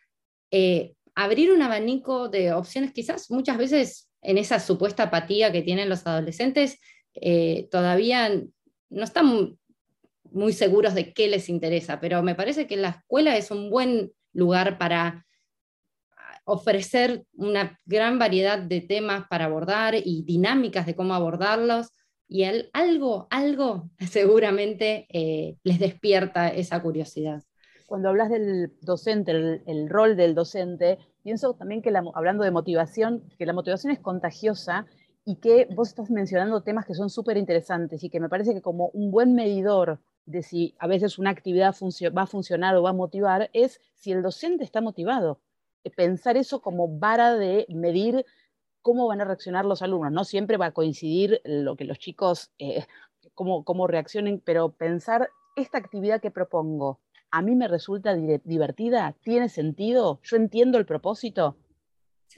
eh, 0.51 0.95
abrir 1.17 1.51
un 1.51 1.63
abanico 1.63 2.29
de 2.29 2.53
opciones, 2.53 2.93
quizás 2.93 3.31
muchas 3.31 3.57
veces 3.57 4.07
en 4.21 4.37
esa 4.37 4.59
supuesta 4.59 5.03
apatía 5.03 5.51
que 5.51 5.63
tienen 5.63 5.89
los 5.89 6.05
adolescentes, 6.05 6.79
eh, 7.15 7.67
todavía 7.71 8.29
no 8.89 9.03
están 9.03 9.57
muy 10.25 10.53
seguros 10.53 10.93
de 10.93 11.13
qué 11.13 11.27
les 11.27 11.49
interesa, 11.49 11.99
pero 11.99 12.21
me 12.21 12.35
parece 12.35 12.67
que 12.67 12.77
la 12.77 12.89
escuela 12.89 13.35
es 13.35 13.49
un 13.49 13.71
buen 13.71 14.11
lugar 14.31 14.77
para 14.77 15.25
ofrecer 16.45 17.23
una 17.33 17.79
gran 17.85 18.19
variedad 18.19 18.59
de 18.59 18.81
temas 18.81 19.25
para 19.27 19.45
abordar 19.45 19.95
y 19.95 20.21
dinámicas 20.21 20.85
de 20.85 20.95
cómo 20.95 21.15
abordarlos, 21.15 21.87
y 22.27 22.43
algo, 22.73 23.25
algo 23.31 23.89
seguramente 24.07 25.07
eh, 25.09 25.55
les 25.63 25.79
despierta 25.79 26.49
esa 26.49 26.79
curiosidad. 26.79 27.41
Cuando 27.87 28.09
hablas 28.09 28.29
del 28.29 28.71
docente, 28.81 29.31
el, 29.65 29.89
rol 29.89 30.15
del 30.15 30.35
docente, 30.35 30.99
pienso 31.23 31.55
también 31.55 31.81
que 31.81 31.91
hablando 32.13 32.43
de 32.43 32.51
motivación, 32.51 33.23
que 33.39 33.47
la 33.47 33.53
motivación 33.53 33.91
es 33.91 33.99
contagiosa 33.99 34.85
y 35.25 35.37
que 35.37 35.67
vos 35.73 35.89
estás 35.89 36.11
mencionando 36.11 36.61
temas 36.61 36.85
que 36.85 36.93
son 36.93 37.09
súper 37.09 37.37
interesantes 37.37 38.03
y 38.03 38.11
que 38.11 38.19
me 38.19 38.29
parece 38.29 38.53
que 38.53 38.61
como 38.61 38.89
un 38.89 39.09
buen 39.09 39.33
medidor 39.33 39.99
de 40.25 40.43
si 40.43 40.75
a 40.77 40.85
veces 40.85 41.17
una 41.17 41.31
actividad 41.31 41.73
va 42.15 42.21
a 42.21 42.27
funcionar 42.27 42.75
o 42.75 42.83
va 42.83 42.91
a 42.91 42.93
motivar 42.93 43.49
es 43.53 43.81
si 43.95 44.11
el 44.11 44.21
docente 44.21 44.63
está 44.63 44.81
motivado 44.81 45.39
pensar 45.89 46.37
eso 46.37 46.61
como 46.61 46.87
vara 46.99 47.35
de 47.35 47.65
medir 47.69 48.25
cómo 48.81 49.07
van 49.07 49.21
a 49.21 49.25
reaccionar 49.25 49.65
los 49.65 49.81
alumnos. 49.81 50.11
No 50.11 50.23
siempre 50.23 50.57
va 50.57 50.67
a 50.67 50.71
coincidir 50.71 51.41
lo 51.43 51.75
que 51.75 51.85
los 51.85 51.99
chicos, 51.99 52.51
eh, 52.59 52.85
cómo, 53.33 53.63
cómo 53.63 53.87
reaccionen, 53.87 54.41
pero 54.43 54.71
pensar 54.71 55.29
esta 55.55 55.77
actividad 55.77 56.21
que 56.21 56.31
propongo, 56.31 56.99
¿a 57.37 57.41
mí 57.43 57.55
me 57.55 57.67
resulta 57.67 58.15
divertida? 58.15 59.15
¿Tiene 59.21 59.47
sentido? 59.47 60.19
¿Yo 60.23 60.37
entiendo 60.37 60.79
el 60.79 60.87
propósito? 60.87 61.55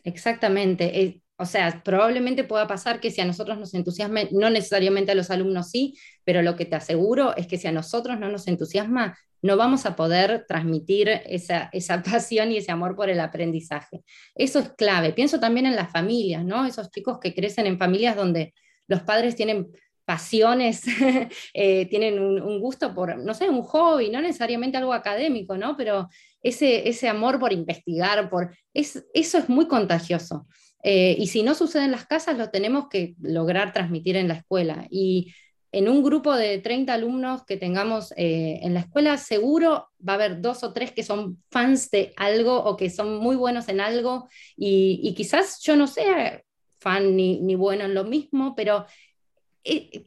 Exactamente. 0.03 1.01
Eh, 1.01 1.21
o 1.37 1.45
sea, 1.45 1.81
probablemente 1.85 2.43
pueda 2.43 2.67
pasar 2.67 2.99
que 2.99 3.11
si 3.11 3.21
a 3.21 3.25
nosotros 3.25 3.57
nos 3.57 3.73
entusiasma, 3.73 4.23
no 4.31 4.49
necesariamente 4.49 5.13
a 5.13 5.15
los 5.15 5.31
alumnos 5.31 5.69
sí, 5.69 5.97
pero 6.25 6.41
lo 6.41 6.57
que 6.57 6.65
te 6.65 6.75
aseguro 6.75 7.33
es 7.37 7.47
que 7.47 7.57
si 7.57 7.67
a 7.67 7.71
nosotros 7.71 8.19
no 8.19 8.29
nos 8.29 8.49
entusiasma, 8.49 9.17
no 9.41 9.55
vamos 9.55 9.85
a 9.85 9.95
poder 9.95 10.45
transmitir 10.49 11.07
esa, 11.07 11.69
esa 11.71 12.03
pasión 12.03 12.51
y 12.51 12.57
ese 12.57 12.73
amor 12.73 12.97
por 12.97 13.09
el 13.09 13.21
aprendizaje. 13.21 14.01
Eso 14.35 14.59
es 14.59 14.73
clave. 14.73 15.13
Pienso 15.13 15.39
también 15.39 15.65
en 15.65 15.77
las 15.77 15.93
familias, 15.93 16.43
¿no? 16.43 16.65
Esos 16.65 16.91
chicos 16.91 17.19
que 17.21 17.33
crecen 17.33 17.67
en 17.67 17.77
familias 17.77 18.17
donde 18.17 18.53
los 18.87 19.03
padres 19.03 19.37
tienen 19.37 19.69
pasiones, 20.09 20.81
eh, 21.53 21.85
tienen 21.85 22.17
un, 22.17 22.59
gusto 22.59 22.95
por, 22.95 23.15
no 23.15 23.35
sé, 23.35 23.47
un 23.47 23.61
hobby, 23.61 24.09
no 24.09 24.19
necesariamente 24.19 24.75
algo 24.75 24.91
académico, 24.91 25.55
¿no? 25.55 25.77
Pero 25.77 26.09
ese, 26.41 26.89
ese 26.89 27.07
amor 27.07 27.37
por 27.37 27.53
investigar, 27.53 28.27
por, 28.27 28.57
es, 28.73 29.05
eso 29.13 29.37
es 29.37 29.49
muy 29.49 29.67
contagioso. 29.67 30.47
Eh, 30.81 31.15
y 31.19 31.27
si 31.27 31.43
no 31.43 31.53
sucede 31.53 31.83
en 31.83 31.91
las 31.91 32.07
casas, 32.07 32.39
lo 32.39 32.49
tenemos 32.49 32.87
que 32.89 33.13
lograr 33.21 33.71
transmitir 33.71 34.15
en 34.15 34.29
la 34.29 34.33
escuela. 34.33 34.87
Y 34.89 35.31
en 35.71 35.87
un 35.87 36.01
grupo 36.01 36.35
de 36.35 36.57
30 36.57 36.91
alumnos 36.91 37.45
que 37.45 37.57
tengamos 37.57 38.11
eh, 38.17 38.61
en 38.63 38.73
la 38.73 38.79
escuela, 38.79 39.15
seguro 39.17 39.89
va 40.01 40.13
a 40.13 40.15
haber 40.15 40.41
dos 40.41 40.63
o 40.63 40.73
tres 40.73 40.91
que 40.91 41.03
son 41.03 41.37
fans 41.51 41.91
de 41.91 42.13
algo 42.17 42.63
o 42.63 42.75
que 42.77 42.89
son 42.89 43.17
muy 43.17 43.35
buenos 43.35 43.69
en 43.69 43.79
algo. 43.79 44.27
Y, 44.57 45.13
quizás 45.15 45.59
yo 45.61 45.75
no 45.75 45.85
sea 45.85 46.41
fan 46.79 47.15
ni, 47.15 47.41
ni 47.41 47.53
bueno 47.53 47.83
en 47.83 47.93
lo 47.93 48.05
mismo, 48.05 48.55
pero 48.55 48.87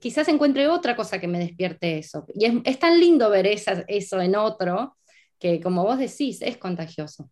quizás 0.01 0.29
encuentre 0.29 0.69
otra 0.69 0.97
cosa 0.97 1.19
que 1.21 1.29
me 1.29 1.39
despierte 1.39 1.99
eso. 1.99 2.25
Y 2.35 2.47
es, 2.65 2.79
tan 2.79 2.99
lindo 2.99 3.31
ver 3.31 3.47
eso 3.47 4.21
en 4.21 4.37
otro 4.37 4.97
que, 5.39 5.61
como 5.61 5.85
vos 5.85 5.99
decís, 5.99 6.43
es 6.43 6.57
contagioso 6.57 7.31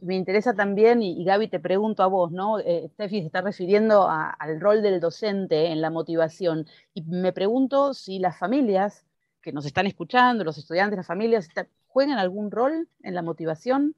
me 0.00 0.16
interesa 0.16 0.54
también, 0.54 1.02
y, 1.02 1.24
Gaby 1.24 1.48
te 1.48 1.60
pregunto 1.60 2.02
a 2.02 2.06
vos, 2.06 2.30
¿no? 2.30 2.58
Eh, 2.58 2.88
Steffi 2.92 3.20
se 3.20 3.26
está 3.26 3.40
refiriendo 3.40 4.08
al 4.08 4.60
rol 4.60 4.82
del 4.82 5.00
docente 5.00 5.66
en 5.66 5.80
la 5.80 5.90
motivación, 5.90 6.66
y 6.94 7.02
me 7.02 7.32
pregunto 7.32 7.94
si 7.94 8.18
las 8.18 8.38
familias 8.38 9.04
que 9.40 9.52
nos 9.52 9.66
están 9.66 9.86
escuchando, 9.86 10.44
los 10.44 10.58
estudiantes, 10.58 10.96
las 10.96 11.06
familias, 11.06 11.48
¿juegan 11.88 12.18
algún 12.18 12.50
rol 12.50 12.88
en 13.02 13.14
la 13.14 13.22
motivación? 13.22 13.96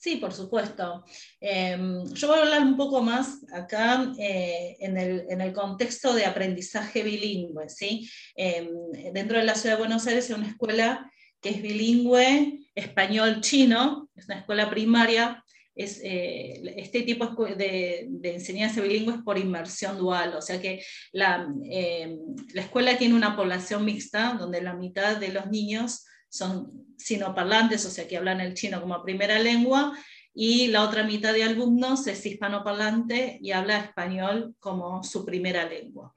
Sí, 0.00 0.16
por 0.16 0.32
supuesto. 0.32 1.04
Em, 1.40 2.06
yo 2.14 2.28
voy 2.28 2.38
a 2.38 2.42
hablar 2.42 2.62
un 2.62 2.78
poco 2.78 3.02
más 3.02 3.40
acá 3.52 4.10
eh, 4.18 4.78
en, 4.80 4.96
el, 4.96 5.52
contexto 5.52 6.14
de 6.14 6.24
aprendizaje 6.24 7.02
bilingüe. 7.02 7.68
¿sí? 7.68 8.10
Em, 8.34 8.66
dentro 9.12 9.36
de 9.36 9.44
la 9.44 9.54
ciudad 9.54 9.74
de 9.74 9.80
Buenos 9.80 10.06
Aires 10.06 10.30
hay 10.30 10.36
una 10.36 10.48
escuela 10.48 11.12
que 11.42 11.50
es 11.50 11.60
bilingüe 11.60 12.60
español-chino, 12.74 14.08
es 14.16 14.24
una 14.24 14.38
escuela 14.38 14.70
primaria, 14.70 15.44
eh, 15.76 16.62
este 16.76 17.02
tipo 17.02 17.26
de, 17.44 18.08
enseñanza 18.22 18.80
bilingüe 18.80 19.16
es 19.16 19.22
por 19.22 19.36
inmersión 19.36 19.98
dual, 19.98 20.34
o 20.34 20.40
sea 20.40 20.62
que 20.62 20.82
la, 21.12 21.46
eh, 21.70 22.16
la, 22.54 22.62
escuela 22.62 22.96
tiene 22.96 23.14
una 23.14 23.36
población 23.36 23.84
mixta, 23.84 24.34
donde 24.38 24.62
la 24.62 24.72
mitad 24.72 25.18
de 25.18 25.28
los 25.28 25.50
niños 25.50 26.06
son 26.30 26.86
sinoparlantes, 26.96 27.84
o 27.84 27.90
sea 27.90 28.08
que 28.08 28.16
hablan 28.16 28.40
el 28.40 28.54
chino 28.54 28.80
como 28.80 29.02
primera 29.02 29.38
lengua, 29.38 29.92
y 30.32 30.68
la 30.68 30.84
otra 30.84 31.02
mitad 31.02 31.34
de 31.34 31.42
alumnos 31.42 32.06
es 32.06 32.24
hispanoparlante 32.24 33.38
y 33.42 33.50
habla 33.50 33.78
español 33.78 34.54
como 34.60 35.02
su 35.02 35.26
primera 35.26 35.68
lengua 35.68 36.14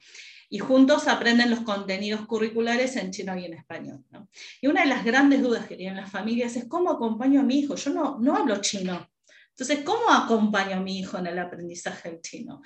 y 0.54 0.60
juntos 0.60 1.08
aprenden 1.08 1.49
los 1.49 1.62
contenidos 1.62 2.28
curriculares 2.28 2.95
en 2.95 3.10
chino 3.10 3.36
y 3.36 3.45
en 3.45 3.56
español. 3.56 4.06
Y 4.62 4.67
una 4.67 4.82
de 4.82 4.88
las 4.88 5.04
grandes 5.04 5.41
dudas 5.41 5.65
que 5.65 5.76
tienen 5.76 5.97
las 5.97 6.12
familias 6.12 6.56
es 6.56 6.65
cómo 6.65 6.91
acompaño 6.91 7.39
a 7.39 7.43
mi 7.43 7.58
hijo. 7.58 7.73
Yo 7.73 7.89
no, 7.91 8.19
no 8.19 8.36
hablo 8.36 8.62
chino. 8.62 9.10
Entonces, 9.49 9.84
¿cómo 9.84 10.12
acompaño 10.12 10.76
a 10.76 10.80
mi 10.80 10.99
hijo 10.99 11.17
en 11.17 11.26
el 11.26 11.39
aprendizaje 11.39 12.12
del 12.12 12.21
chino? 12.21 12.62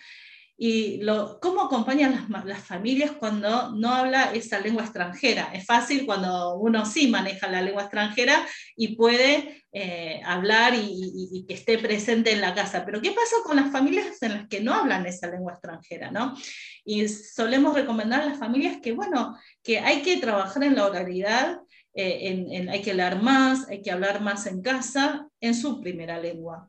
Y 0.59 0.97
lo, 1.03 1.39
cómo 1.39 1.61
acompañan 1.61 2.27
las, 2.29 2.45
las, 2.45 2.63
familias 2.63 3.11
cuando 3.11 3.71
no 3.75 3.93
habla 3.93 4.33
esa 4.33 4.59
lengua 4.59 4.83
extranjera. 4.83 5.51
Es 5.53 5.65
fácil 5.65 6.05
cuando 6.05 6.55
uno 6.55 6.83
sí 6.83 7.07
maneja 7.07 7.47
la 7.47 7.61
lengua 7.61 7.83
extranjera 7.83 8.43
y 8.75 8.95
puede 8.95 9.63
eh, 9.71 10.19
hablar 10.25 10.73
y, 10.75 11.45
que 11.47 11.53
esté 11.53 11.77
presente 11.77 12.31
en 12.31 12.41
la 12.41 12.55
casa. 12.55 12.83
Pero 12.83 12.99
¿qué 13.01 13.11
pasa 13.11 13.35
con 13.45 13.57
las 13.57 13.71
familias 13.71 14.19
en 14.23 14.33
las 14.33 14.47
que 14.47 14.59
no 14.59 14.73
hablan 14.73 15.05
esa 15.05 15.27
lengua 15.27 15.53
extranjera? 15.53 16.09
¿no? 16.09 16.35
Y 16.83 17.07
solemos 17.07 17.75
recomendar 17.75 18.21
a 18.21 18.25
las 18.25 18.39
familias 18.39 18.77
que, 18.81 18.93
bueno, 18.93 19.37
que 19.61 19.79
hay 19.79 20.01
que 20.01 20.17
trabajar 20.17 20.63
en 20.63 20.75
la 20.75 20.87
oralidad, 20.87 21.59
eh, 21.93 22.67
hay 22.67 22.81
que 22.81 22.95
leer 22.95 23.21
más, 23.21 23.69
hay 23.69 23.83
que 23.83 23.91
hablar 23.91 24.21
más 24.21 24.47
en 24.47 24.63
casa 24.63 25.27
en 25.39 25.53
su 25.53 25.79
primera 25.81 26.19
lengua. 26.19 26.67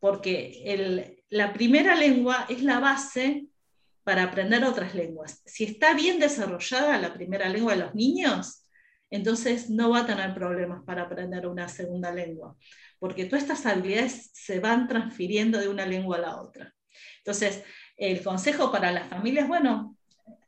Porque 0.00 1.22
la 1.28 1.52
primera 1.52 1.94
lengua 1.94 2.46
es 2.48 2.62
la 2.62 2.80
base 2.80 3.46
para 4.02 4.24
aprender 4.24 4.64
otras 4.64 4.94
lenguas. 4.94 5.42
Si 5.44 5.64
está 5.64 5.94
bien 5.94 6.18
desarrollada 6.18 6.98
la 6.98 7.14
primera 7.14 7.48
lengua 7.48 7.74
de 7.74 7.80
los 7.80 7.94
niños, 7.94 8.64
entonces 9.10 9.70
no 9.70 9.90
va 9.90 10.00
a 10.00 10.06
tener 10.06 10.34
problemas 10.34 10.82
para 10.84 11.02
aprender 11.02 11.46
una 11.46 11.68
segunda 11.68 12.12
lengua, 12.12 12.56
porque 12.98 13.24
todas 13.24 13.42
estas 13.42 13.66
habilidades 13.66 14.30
se 14.32 14.60
van 14.60 14.88
transfiriendo 14.88 15.58
de 15.58 15.68
una 15.68 15.84
lengua 15.84 16.16
a 16.16 16.20
la 16.20 16.40
otra. 16.40 16.74
Entonces, 17.18 17.62
el 17.96 18.22
consejo 18.22 18.72
para 18.72 18.92
las 18.92 19.08
familias, 19.08 19.48
bueno, 19.48 19.96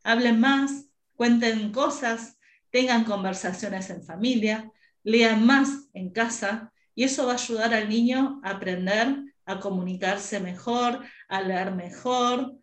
hablen 0.05 0.41
más, 0.41 0.87
cuenten 1.15 1.73
cosas, 1.73 2.39
tengan 2.71 3.05
conversaciones 3.05 3.91
en 3.91 4.03
familia, 4.03 4.71
lean 5.03 5.45
más 5.45 5.89
en 5.93 6.11
casa, 6.11 6.73
y 6.95 7.05
eso 7.05 7.27
va 7.27 7.33
a 7.33 7.37
ayudar 7.37 7.75
al 7.75 7.89
niño 7.89 8.41
a 8.45 8.51
aprender 8.51 9.32
a 9.45 9.61
comunicarse 9.61 10.41
mejor, 10.41 11.01
a 11.29 11.43
leer 11.43 11.73
mejor 11.75 12.57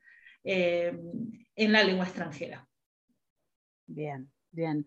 eh, 0.44 0.98
en 1.56 1.72
la 1.72 1.84
lengua 1.84 2.06
extranjera. 2.06 2.68
Bien, 3.86 4.32
bien. 4.52 4.86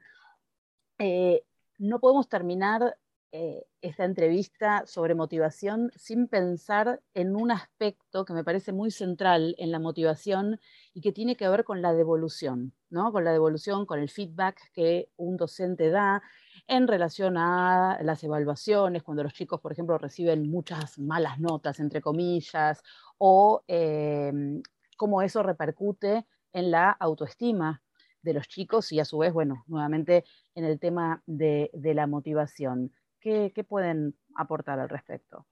Eh, 0.99 1.43
no 1.79 1.99
podemos 1.99 2.29
terminar 2.29 2.97
eh, 3.33 3.65
esta 3.81 4.05
entrevista 4.05 4.85
sobre 4.87 5.15
motivación 5.15 5.91
sin 5.97 6.29
pensar 6.29 7.01
en 7.15 7.35
un 7.35 7.51
aspecto 7.51 8.25
que 8.25 8.35
me 8.35 8.45
parece 8.45 8.73
muy 8.73 8.91
central 8.91 9.55
en 9.59 9.73
la 9.73 9.79
motivación 9.79 10.61
y 10.93 11.01
que 11.01 11.13
tiene 11.13 11.35
que 11.35 11.49
ver 11.49 11.65
con 11.65 11.83
la 11.83 11.95
devolución, 11.95 12.75
¿no? 12.91 13.11
con 13.11 13.25
la 13.25 13.33
devolución, 13.33 13.87
con 13.87 14.01
el 14.01 14.11
feedback 14.11 14.61
que 14.73 15.09
un 15.17 15.39
docente 15.39 15.89
da 15.89 16.23
en 16.67 16.89
relación 16.89 17.37
a 17.37 17.99
las 18.03 18.23
evaluaciones, 18.25 19.03
cuando 19.03 19.23
los 19.23 19.35
chicos, 19.35 19.61
por 19.61 19.73
ejemplo, 19.73 19.99
reciben 19.99 20.49
muchas 20.49 20.99
malas 20.99 21.39
notas, 21.39 21.81
entre 21.81 22.01
comillas, 22.01 22.83
o 23.19 23.63
em, 23.67 24.63
cómo 24.97 25.23
eso 25.23 25.43
repercute 25.43 26.27
en 26.53 26.71
la 26.71 26.91
autoestima 26.91 27.83
de 28.23 28.35
los 28.35 28.49
chicos 28.49 28.93
y 28.93 29.01
a 29.01 29.05
su 29.05 29.19
vez, 29.19 29.33
bueno, 29.33 29.65
nuevamente 29.67 30.25
en 30.55 30.65
el 30.65 30.79
tema 30.79 31.23
de, 31.27 31.71
la 31.73 32.07
motivación. 32.07 32.93
¿Qué, 33.21 33.53
pueden 33.69 34.17
aportar 34.37 34.79
al 34.81 34.89
respecto? 34.89 35.47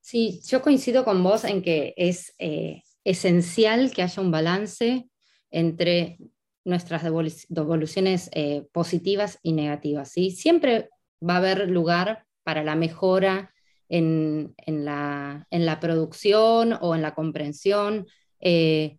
Sí, 0.00 0.40
yo 0.46 0.62
coincido 0.62 1.04
con 1.04 1.22
vos 1.22 1.44
en 1.44 1.62
que 1.62 1.94
es 1.96 2.34
eh, 2.38 2.82
esencial 3.04 3.90
que 3.92 4.02
haya 4.02 4.22
un 4.22 4.30
balance 4.30 5.10
entre 5.50 6.18
nuestras 6.64 7.02
devoluciones 7.02 8.30
eh, 8.32 8.66
positivas 8.72 9.38
y 9.42 9.52
negativas. 9.52 10.10
¿sí? 10.10 10.30
Siempre 10.30 10.90
va 11.26 11.34
a 11.34 11.38
haber 11.38 11.68
lugar 11.68 12.24
para 12.42 12.62
la 12.64 12.74
mejora 12.74 13.52
en, 13.88 14.54
la, 14.66 15.78
producción 15.80 16.78
o 16.80 16.94
en 16.94 17.02
la 17.02 17.14
comprensión. 17.14 18.06
Eh, 18.40 18.98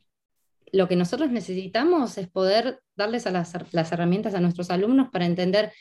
lo 0.71 0.87
que 0.87 0.95
nosotros 0.95 1.31
necesitamos 1.31 2.17
es 2.17 2.29
poder 2.29 2.81
darles 2.95 3.27
a 3.27 3.31
las, 3.31 3.53
las 3.73 3.91
herramientas 3.91 4.33
a 4.33 4.39
nuestros 4.39 4.69
alumnos 4.69 5.09
para 5.11 5.25
entender 5.25 5.71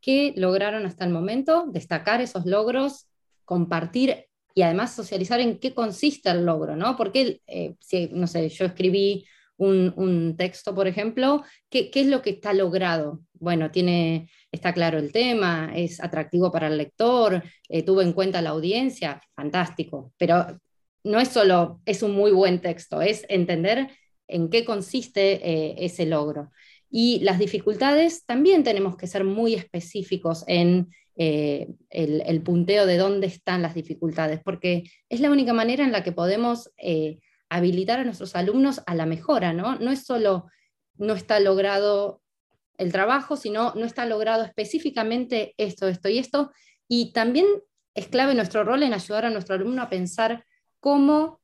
qué 0.00 0.32
lograron 0.36 0.86
hasta 0.86 1.04
el 1.04 1.10
momento, 1.10 1.66
destacar 1.68 2.20
esos 2.20 2.46
logros, 2.46 3.08
compartir 3.44 4.26
y 4.54 4.62
además 4.62 4.94
socializar 4.94 5.40
en 5.40 5.58
qué 5.58 5.74
consiste 5.74 6.30
el 6.30 6.44
logro, 6.44 6.76
¿no? 6.76 6.96
Porque, 6.96 7.40
eh, 7.46 7.76
no 8.10 8.26
sé, 8.26 8.48
yo 8.48 8.66
escribí 8.66 9.24
un, 9.58 10.36
texto, 10.36 10.74
por 10.74 10.86
ejemplo, 10.86 11.42
¿qué, 11.68 11.90
es 11.92 12.06
lo 12.06 12.22
que 12.22 12.30
está 12.30 12.52
logrado? 12.52 13.20
Bueno, 13.34 13.70
tiene, 13.70 14.30
está 14.52 14.72
claro 14.72 14.98
el 14.98 15.12
tema, 15.12 15.72
es 15.74 16.00
atractivo 16.02 16.50
para 16.50 16.68
el 16.68 16.78
lector, 16.78 17.42
eh, 17.68 17.82
tuvo 17.82 18.02
en 18.02 18.12
cuenta 18.12 18.42
la 18.42 18.50
audiencia, 18.50 19.20
fantástico, 19.34 20.12
pero 20.16 20.58
no 21.04 21.20
es 21.20 21.28
solo, 21.28 21.80
es 21.84 22.02
un 22.02 22.12
muy 22.12 22.30
buen 22.30 22.60
texto, 22.60 23.02
es 23.02 23.24
entender 23.28 23.88
en 24.28 24.48
qué 24.48 24.64
consiste 24.64 25.48
eh, 25.48 25.74
ese 25.78 26.06
logro. 26.06 26.50
Y 26.90 27.20
las 27.20 27.38
dificultades 27.38 28.24
también 28.24 28.62
tenemos 28.64 28.96
que 28.96 29.06
ser 29.06 29.24
muy 29.24 29.54
específicos 29.54 30.44
en 30.46 30.88
eh, 31.16 31.68
el, 31.90 32.42
punteo 32.42 32.86
de 32.86 32.96
dónde 32.96 33.26
están 33.26 33.60
las 33.60 33.74
dificultades, 33.74 34.40
porque 34.42 34.84
es 35.08 35.20
la 35.20 35.30
única 35.30 35.52
manera 35.52 35.84
en 35.84 35.92
la 35.92 36.02
que 36.02 36.12
podemos 36.12 36.70
habilitar 37.48 38.00
a 38.00 38.04
nuestros 38.04 38.36
alumnos 38.36 38.82
a 38.86 38.94
la 38.94 39.06
mejora, 39.06 39.52
¿no? 39.52 39.76
No 39.76 39.90
es 39.90 40.04
solo 40.04 40.48
no 40.98 41.14
está 41.14 41.40
logrado 41.40 42.20
el 42.76 42.92
trabajo, 42.92 43.36
sino 43.36 43.72
no 43.74 43.86
está 43.86 44.06
logrado 44.06 44.44
específicamente 44.44 45.54
esto, 45.56 45.88
esto 45.88 46.08
y 46.08 46.18
esto, 46.18 46.52
y 46.88 47.12
también 47.12 47.46
es 47.94 48.08
clave 48.08 48.34
nuestro 48.34 48.64
rol 48.64 48.82
en 48.82 48.94
ayudar 48.94 49.24
a 49.24 49.30
nuestro 49.30 49.54
alumno 49.54 49.82
a 49.82 49.88
pensar 49.88 50.44
cómo 50.80 51.40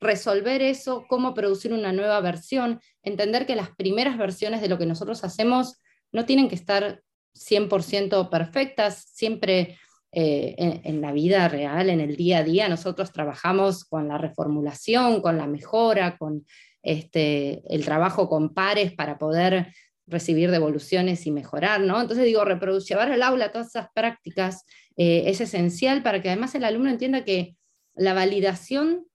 resolver 0.00 0.62
eso, 0.62 1.06
cómo 1.08 1.34
producir 1.34 1.72
una 1.72 1.92
nueva 1.92 2.20
versión, 2.20 2.80
entender 3.02 3.46
que 3.46 3.56
las 3.56 3.70
primeras 3.70 4.16
versiones 4.16 4.60
de 4.60 4.68
lo 4.68 4.78
que 4.78 4.86
nosotros 4.86 5.24
hacemos 5.24 5.80
no 6.12 6.24
tienen 6.24 6.48
que 6.48 6.54
estar 6.54 7.02
100% 7.34 8.30
perfectas, 8.30 9.04
siempre 9.12 9.78
eh, 10.10 10.80
en, 10.84 11.00
la 11.00 11.12
vida 11.12 11.48
real, 11.48 11.90
en 11.90 12.00
el 12.00 12.16
día 12.16 12.38
a 12.38 12.44
día, 12.44 12.68
nosotros 12.68 13.12
trabajamos 13.12 13.84
con 13.84 14.08
la 14.08 14.18
reformulación, 14.18 15.20
con 15.20 15.36
la 15.36 15.46
mejora, 15.46 16.16
con 16.16 16.46
este, 16.82 17.62
el 17.68 17.84
trabajo 17.84 18.28
con 18.28 18.54
pares 18.54 18.92
para 18.92 19.18
poder 19.18 19.72
recibir 20.06 20.50
devoluciones 20.50 21.26
y 21.26 21.30
mejorar, 21.30 21.80
¿no? 21.80 22.00
Entonces 22.00 22.24
digo, 22.24 22.44
reproducir, 22.44 22.96
al 22.96 23.22
aula 23.22 23.52
todas 23.52 23.68
esas 23.68 23.88
prácticas 23.94 24.64
eh, 24.96 25.24
es 25.26 25.40
esencial 25.42 26.02
para 26.02 26.22
que 26.22 26.28
además 26.28 26.54
el 26.54 26.64
alumno 26.64 26.88
entienda 26.88 27.24
que 27.24 27.56
la 27.94 28.14
validación 28.14 29.06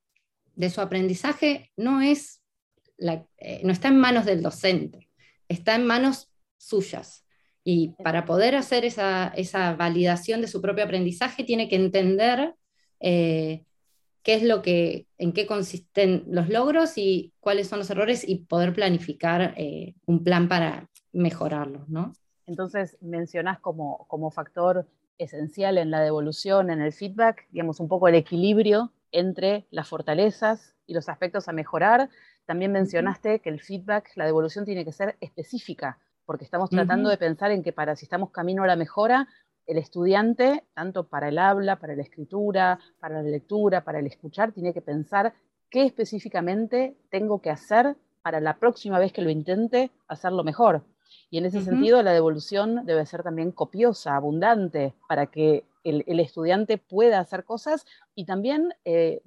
de 0.56 0.70
su 0.70 0.82
aprendizaje 0.82 1.72
no, 1.76 2.02
es 2.02 2.44
eh, 3.00 3.62
no 3.64 3.72
está 3.72 3.88
en 3.88 4.00
manos 4.00 4.26
del 4.26 4.42
docente, 4.42 5.10
está 5.48 5.76
en 5.76 5.86
manos 5.86 6.30
suyas. 6.58 7.26
Y 7.64 7.90
para 8.04 8.26
poder 8.26 8.56
hacer 8.56 8.84
esa, 8.86 9.32
validación 9.78 10.42
de 10.42 10.48
su 10.48 10.62
propio 10.62 10.84
aprendizaje, 10.84 11.44
tiene 11.44 11.70
que 11.70 11.78
entender 11.78 12.56
eh, 13.00 13.66
qué 14.22 14.36
es 14.36 14.44
lo 14.44 14.62
que, 14.62 15.08
en 15.18 15.34
qué 15.34 15.46
consisten 15.46 16.26
los 16.28 16.50
logros 16.50 16.98
y 16.98 17.34
cuáles 17.40 17.68
son 17.68 17.80
los 17.80 17.90
errores 17.90 18.28
y 18.28 18.40
poder 18.40 18.74
planificar 18.74 19.54
eh, 19.58 19.96
un 20.06 20.24
plan 20.24 20.50
para 20.50 20.90
mejorarlos, 21.14 21.88
¿no? 21.90 22.14
Entonces, 22.46 22.98
mencionás 23.00 23.60
como, 23.60 24.06
como 24.08 24.30
factor 24.30 24.88
esencial 25.18 25.78
en 25.78 25.92
la 25.92 26.02
devolución, 26.02 26.70
en 26.70 26.82
el 26.82 26.92
feedback, 26.92 27.48
digamos, 27.52 27.80
un 27.80 27.88
poco 27.88 28.08
el 28.08 28.16
equilibrio 28.16 28.92
entre 29.12 29.66
las 29.70 29.88
fortalezas 29.88 30.76
y 30.86 30.94
los 30.94 31.08
aspectos 31.08 31.48
a 31.48 31.54
mejorar. 31.54 32.10
También 32.46 32.72
mencionaste 32.72 33.40
que 33.40 33.50
el 33.50 33.62
feedback, 33.62 34.12
la 34.16 34.26
devolución 34.26 34.66
tiene 34.66 34.84
que 34.84 34.92
ser 34.92 35.16
específica, 35.22 36.00
porque 36.26 36.46
estamos 36.46 36.70
tratando 36.70 37.10
de 37.10 37.18
pensar 37.18 37.52
en 37.52 37.64
que 37.64 37.74
para 37.74 37.96
si 37.96 38.06
estamos 38.06 38.32
camino 38.32 38.64
a 38.64 38.68
la 38.68 38.76
mejora, 38.76 39.28
el 39.66 39.78
estudiante, 39.78 40.64
tanto 40.74 41.08
para 41.08 41.30
el 41.30 41.38
habla, 41.38 41.78
para 41.78 41.96
la 41.96 42.04
escritura, 42.04 42.80
para 43.00 43.22
la 43.22 43.30
lectura, 43.30 43.84
para 43.84 44.00
el 44.00 44.08
escuchar, 44.08 44.52
tiene 44.52 44.74
que 44.74 44.82
pensar 44.82 45.34
qué 45.70 45.86
específicamente 45.86 46.98
tengo 47.10 47.42
que 47.42 47.50
hacer 47.50 47.96
para 48.22 48.40
la 48.40 48.58
próxima 48.58 49.00
vez 49.00 49.12
que 49.12 49.22
lo 49.22 49.30
intente 49.30 49.92
hacerlo 50.08 50.44
mejor. 50.44 50.84
Y 51.30 51.38
en 51.38 51.46
ese 51.46 51.62
sentido 51.62 52.02
la 52.02 52.14
devolución 52.14 52.86
debe 52.86 53.06
ser 53.06 53.24
también 53.24 53.52
copiosa, 53.52 54.16
abundante, 54.16 54.94
para 55.08 55.28
que 55.28 55.66
el, 55.84 56.20
estudiante 56.20 56.78
pueda 56.78 57.20
hacer 57.20 57.44
cosas 57.44 57.86
y 58.16 58.26
también 58.26 58.74
eh, 58.86 59.22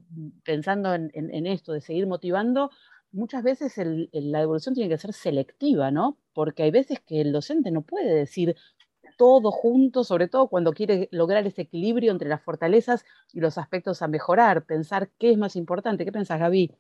pensando 0.44 0.94
en, 0.94 1.46
esto 1.46 1.72
de 1.72 1.80
seguir 1.80 2.06
motivando, 2.06 2.70
muchas 3.16 3.42
veces 3.42 3.74
la 4.12 4.40
devolución 4.40 4.74
tiene 4.74 4.90
que 4.90 4.98
ser 4.98 5.12
selectiva, 5.12 5.90
¿no? 5.90 6.18
Porque 6.33 6.62
hay 6.62 6.70
veces 6.70 7.00
que 7.00 7.20
el 7.20 7.33
docente 7.33 7.70
no 7.70 7.83
puede 7.83 8.14
decir 8.14 8.55
todo 9.16 9.50
junto, 9.50 10.05
sobre 10.05 10.29
todo 10.29 10.48
cuando 10.48 10.72
quiere 10.72 11.09
lograr 11.11 11.46
ese 11.46 11.62
equilibrio 11.62 12.12
entre 12.12 12.29
las 12.29 12.42
fortalezas 12.42 13.05
y 13.33 13.40
los 13.40 13.57
aspectos 13.57 14.02
a 14.02 14.09
mejorar, 14.09 14.66
pensar 14.66 15.11
qué 15.18 15.31
es 15.31 15.38
más 15.38 15.57
importante. 15.57 16.05
¿Qué 16.05 16.12
pensás, 16.12 16.38
Gaby? 16.38 16.72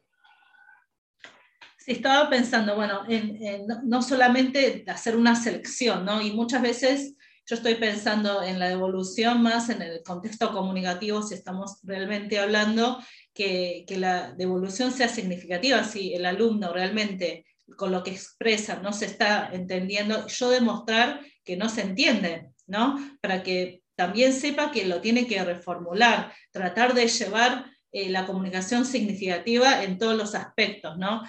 Sí, 1.78 1.92
estaba 1.92 2.28
pensando, 2.28 2.76
bueno, 2.76 3.02
en, 3.08 3.66
no 3.84 4.02
solamente 4.02 4.84
hacer 4.88 5.16
una 5.16 5.34
selección, 5.34 6.04
¿no? 6.04 6.20
Y 6.20 6.32
muchas 6.32 6.60
veces 6.60 7.16
yo 7.46 7.54
estoy 7.54 7.76
pensando 7.76 8.42
en 8.42 8.58
la 8.58 8.68
devolución 8.68 9.40
más 9.40 9.70
en 9.70 9.80
el 9.80 10.02
contexto 10.02 10.52
comunicativo, 10.52 11.22
si 11.22 11.34
estamos 11.34 11.78
realmente 11.84 12.40
hablando, 12.40 12.98
que, 13.32 13.84
la 13.90 14.32
devolución 14.32 14.90
sea 14.90 15.08
significativa, 15.08 15.84
si 15.84 16.12
el 16.14 16.26
alumno 16.26 16.72
realmente 16.72 17.46
con 17.76 17.92
lo 17.92 18.02
que 18.02 18.10
expresa 18.10 18.80
no 18.82 18.92
se 18.92 19.06
está 19.06 19.50
entendiendo, 19.52 20.26
yo 20.26 20.50
demostrar 20.50 21.20
que 21.44 21.56
no 21.56 21.68
se 21.68 21.82
entiende, 21.82 22.48
¿no? 22.66 22.96
Para 23.20 23.42
que 23.42 23.82
también 23.94 24.32
sepa 24.32 24.72
que 24.72 24.86
lo 24.86 25.00
tiene 25.00 25.26
que 25.26 25.42
reformular, 25.42 26.32
tratar 26.50 26.94
de 26.94 27.06
llevar 27.06 27.66
eh, 27.92 28.10
la 28.10 28.26
comunicación 28.26 28.84
significativa 28.84 29.84
en 29.84 29.98
todos 29.98 30.16
los 30.16 30.34
aspectos, 30.34 30.98
¿no? 30.98 31.22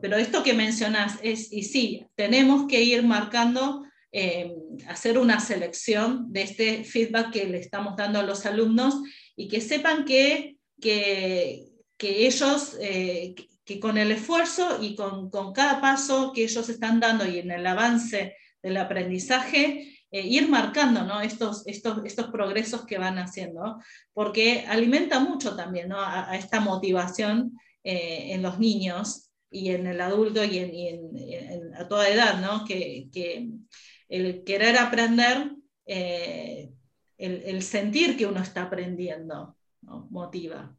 Pero 0.00 0.16
esto 0.16 0.42
que 0.42 0.54
mencionas 0.54 1.18
es, 1.22 1.52
y 1.52 1.64
sí, 1.64 2.06
tenemos 2.14 2.66
que 2.66 2.82
ir 2.82 3.02
marcando 3.02 3.84
eh, 4.12 4.56
hacer 4.88 5.18
una 5.18 5.38
selección 5.38 6.32
de 6.32 6.42
este 6.42 6.82
feedback 6.82 7.30
que 7.30 7.44
le 7.46 7.58
estamos 7.58 7.94
dando 7.96 8.18
a 8.18 8.24
los 8.24 8.44
alumnos 8.44 8.96
y 9.36 9.46
que 9.46 9.60
sepan 9.60 10.04
que, 10.04 10.56
que, 10.80 11.68
ellos, 12.00 12.76
eh, 12.80 13.36
que 13.64 13.78
con 13.78 13.98
el 13.98 14.10
esfuerzo 14.10 14.82
y 14.82 14.96
con, 14.96 15.30
con, 15.30 15.52
cada 15.52 15.80
paso 15.80 16.32
que 16.32 16.42
ellos 16.42 16.68
están 16.68 16.98
dando 16.98 17.24
y 17.24 17.38
en 17.38 17.52
el 17.52 17.64
avance 17.64 18.34
del 18.60 18.78
aprendizaje, 18.78 19.96
eh, 20.10 20.26
ir 20.26 20.48
marcando 20.48 21.04
¿no? 21.04 21.20
estos, 21.20 21.64
estos, 21.68 22.04
estos 22.04 22.32
progresos 22.32 22.84
que 22.86 22.98
van 22.98 23.16
haciendo, 23.18 23.78
porque 24.12 24.64
alimenta 24.66 25.20
mucho 25.20 25.54
también 25.54 25.88
¿no? 25.88 26.00
a, 26.00 26.36
esta 26.36 26.58
motivación 26.58 27.56
en 27.82 28.42
los 28.42 28.58
niños 28.58 29.30
y 29.50 29.70
en 29.70 29.86
el 29.86 30.00
adulto 30.00 30.44
y, 30.44 30.58
en, 30.58 31.74
a 31.76 31.88
toda 31.88 32.08
edad, 32.08 32.40
¿no? 32.40 32.64
que, 32.66 33.08
que 33.12 33.48
el 34.10 34.42
querer 34.44 34.76
aprender, 34.76 35.52
eh, 35.86 36.70
el, 37.16 37.62
sentir 37.62 38.16
que 38.16 38.26
uno 38.26 38.40
está 38.40 38.64
aprendiendo, 38.64 39.56
motiva. 39.82 40.74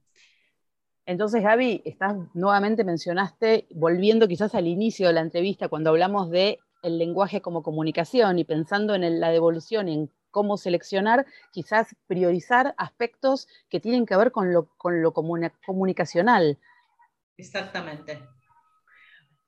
Entonces, 1.05 1.41
Gaby, 1.41 1.81
estás, 1.85 2.15
nuevamente 2.33 2.83
mencionaste, 2.83 3.67
volviendo 3.71 4.27
quizás 4.27 4.53
al 4.53 4.67
inicio 4.67 5.07
de 5.07 5.13
la 5.13 5.21
entrevista, 5.21 5.69
cuando 5.69 5.89
hablamos 5.89 6.29
de 6.29 6.59
el 6.83 6.97
lenguaje 6.97 7.41
como 7.41 7.63
comunicación 7.63 8.37
y 8.37 8.43
pensando 8.43 8.95
en 8.95 9.19
la 9.19 9.29
devolución, 9.29 9.87
en 9.87 10.11
cómo 10.29 10.57
seleccionar, 10.57 11.25
quizás 11.51 11.95
priorizar 12.07 12.73
aspectos 12.77 13.47
que 13.69 13.79
tienen 13.79 14.05
que 14.05 14.17
ver 14.17 14.31
con 14.31 14.53
lo, 14.53 14.67
con 14.77 15.01
lo 15.01 15.13
comunicacional. 15.13 16.57
Exactamente. 17.37 18.21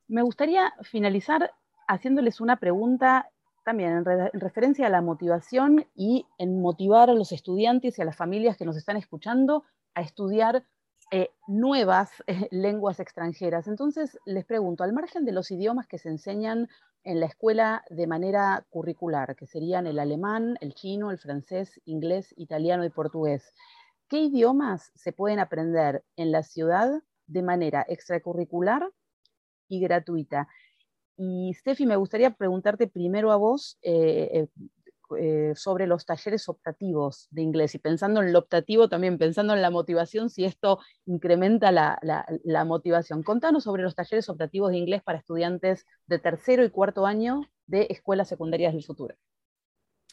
Me 0.07 0.21
gustaría 0.21 0.73
finalizar 0.83 1.51
haciéndoles 1.87 2.39
una 2.39 2.57
pregunta 2.57 3.29
también 3.63 3.91
en, 3.91 4.05
referencia 4.39 4.87
a 4.87 4.89
la 4.89 5.01
motivación 5.01 5.85
y 5.95 6.25
en 6.37 6.61
motivar 6.61 7.09
a 7.09 7.13
los 7.13 7.31
estudiantes 7.31 7.97
y 7.97 8.01
a 8.01 8.05
las 8.05 8.15
familias 8.15 8.57
que 8.57 8.65
nos 8.65 8.77
están 8.77 8.97
escuchando 8.97 9.63
a 9.95 10.01
estudiar 10.01 10.65
eh, 11.11 11.29
nuevas 11.47 12.11
eh, 12.27 12.47
lenguas 12.51 12.99
extranjeras. 12.99 13.67
Entonces, 13.67 14.17
les 14.25 14.45
pregunto, 14.45 14.83
al 14.83 14.93
margen 14.93 15.25
de 15.25 15.31
los 15.31 15.51
idiomas 15.51 15.87
que 15.87 15.97
se 15.97 16.09
enseñan 16.09 16.67
en 17.03 17.19
la 17.19 17.25
escuela 17.25 17.83
de 17.89 18.07
manera 18.07 18.65
curricular, 18.69 19.35
que 19.35 19.45
serían 19.45 19.87
el 19.87 19.99
alemán, 19.99 20.57
el 20.61 20.73
chino, 20.73 21.11
el 21.11 21.17
francés, 21.17 21.81
inglés, 21.85 22.33
italiano 22.37 22.85
y 22.85 22.89
portugués, 22.89 23.53
¿qué 24.07 24.19
idiomas 24.19 24.91
se 24.95 25.11
pueden 25.11 25.39
aprender 25.39 26.03
en 26.15 26.31
la 26.31 26.43
ciudad 26.43 26.89
de 27.27 27.43
manera 27.43 27.85
extracurricular 27.87 28.89
y 29.67 29.81
gratuita? 29.81 30.47
Y 31.17 31.53
Steffi, 31.53 31.85
me 31.85 31.95
gustaría 31.95 32.31
preguntarte 32.31 32.87
primero 32.87 33.31
a 33.31 33.35
vos 33.35 33.77
eh, 33.81 34.29
eh, 34.33 34.47
eh, 35.19 35.53
sobre 35.55 35.85
los 35.85 36.05
talleres 36.05 36.49
optativos 36.49 37.27
de 37.29 37.41
inglés 37.41 37.75
y 37.75 37.79
pensando 37.79 38.21
en 38.21 38.33
lo 38.33 38.39
optativo 38.39 38.89
también, 38.89 39.17
pensando 39.17 39.53
en 39.53 39.61
la 39.61 39.69
motivación, 39.69 40.29
si 40.29 40.45
esto 40.45 40.79
incrementa 41.05 41.71
la, 41.71 41.99
la, 42.01 42.65
motivación. 42.65 43.21
Contanos 43.21 43.65
sobre 43.65 43.83
los 43.83 43.95
talleres 43.95 44.27
optativos 44.29 44.71
de 44.71 44.77
inglés 44.77 45.03
para 45.03 45.19
estudiantes 45.19 45.85
de 46.07 46.19
tercero 46.19 46.63
y 46.63 46.69
cuarto 46.69 47.05
año 47.05 47.41
de 47.67 47.87
escuelas 47.89 48.29
secundarias 48.29 48.73
del 48.73 48.83
futuro. 48.83 49.15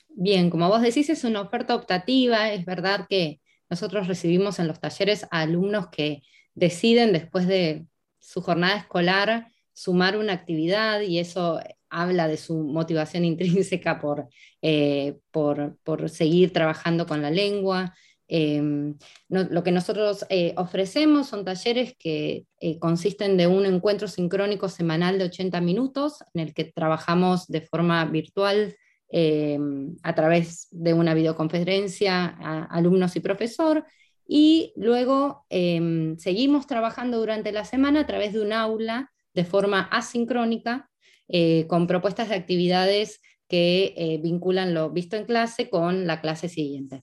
Bien, 0.08 0.50
como 0.50 0.68
vos 0.68 0.82
decís, 0.82 1.08
es 1.08 1.24
una 1.24 1.40
oferta 1.40 1.74
optativa, 1.74 2.52
es 2.52 2.66
verdad 2.66 3.06
que 3.08 3.40
nosotros 3.70 4.08
recibimos 4.08 4.58
en 4.58 4.68
los 4.68 4.80
talleres 4.80 5.24
a 5.30 5.40
alumnos 5.40 5.88
que 5.88 6.22
deciden 6.54 7.12
después 7.12 7.46
de 7.46 7.86
su 8.18 8.42
jornada 8.42 8.76
escolar 8.76 9.46
sumar 9.80 10.18
una 10.18 10.34
actividad 10.34 11.00
y 11.00 11.20
eso 11.20 11.58
habla 11.88 12.28
de 12.28 12.36
su 12.36 12.58
motivación 12.58 13.24
intrínseca 13.32 13.98
por, 13.98 14.28
eh, 14.60 15.18
por, 15.30 16.10
seguir 16.10 16.52
trabajando 16.52 17.06
con 17.06 17.22
la 17.22 17.30
lengua. 17.30 17.94
Em, 18.28 18.96
lo 19.28 19.64
que 19.64 19.72
nosotros 19.72 20.24
eh, 20.28 20.54
ofrecemos 20.56 21.28
son 21.28 21.44
talleres 21.44 21.96
que 21.98 22.44
eh, 22.60 22.78
consisten 22.78 23.36
de 23.36 23.48
un 23.48 23.66
encuentro 23.66 24.06
sincrónico 24.06 24.68
semanal 24.68 25.18
de 25.18 25.24
80 25.24 25.60
minutos 25.62 26.18
en 26.34 26.42
el 26.42 26.54
que 26.54 26.64
trabajamos 26.64 27.48
de 27.48 27.62
forma 27.62 28.04
virtual 28.04 28.76
em, 29.08 29.96
a 30.04 30.14
través 30.14 30.68
de 30.70 30.92
una 30.94 31.14
videoconferencia 31.14 32.36
a 32.38 32.64
alumnos 32.66 33.16
y 33.16 33.20
profesor. 33.20 33.84
Y 34.28 34.74
luego 34.76 35.46
em, 35.48 36.16
seguimos 36.18 36.66
trabajando 36.68 37.18
durante 37.18 37.50
la 37.50 37.64
semana 37.64 38.00
a 38.00 38.06
través 38.06 38.32
de 38.34 38.42
un 38.42 38.52
aula 38.52 39.10
de 39.34 39.44
forma 39.44 39.82
asincrónica 39.82 40.90
eh, 41.28 41.66
con 41.68 41.86
propuestas 41.86 42.28
de 42.28 42.34
actividades 42.34 43.20
que 43.48 43.94
eh, 43.96 44.18
vinculan 44.22 44.74
lo 44.74 44.90
visto 44.90 45.16
en 45.16 45.24
clase 45.24 45.70
con 45.70 46.06
la 46.06 46.20
clase 46.20 46.48
siguiente. 46.48 47.02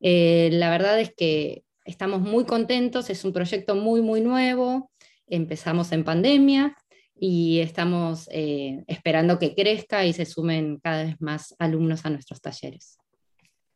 Eh, 0.00 0.50
la 0.52 0.70
verdad 0.70 1.00
es 1.00 1.14
que 1.14 1.64
estamos 1.84 2.20
muy 2.20 2.44
contentos, 2.44 3.08
es 3.10 3.24
un 3.24 3.32
proyecto 3.32 3.74
muy, 3.74 4.02
muy 4.02 4.20
nuevo, 4.20 4.90
empezamos 5.26 5.92
en 5.92 6.04
pandemia 6.04 6.76
y 7.14 7.60
estamos 7.60 8.28
esperando 8.30 9.38
que 9.38 9.54
crezca 9.54 10.04
y 10.04 10.12
se 10.12 10.26
sumen 10.26 10.78
cada 10.82 11.04
vez 11.04 11.16
más 11.20 11.54
alumnos 11.58 12.04
a 12.04 12.10
nuestros 12.10 12.40
talleres. 12.40 12.98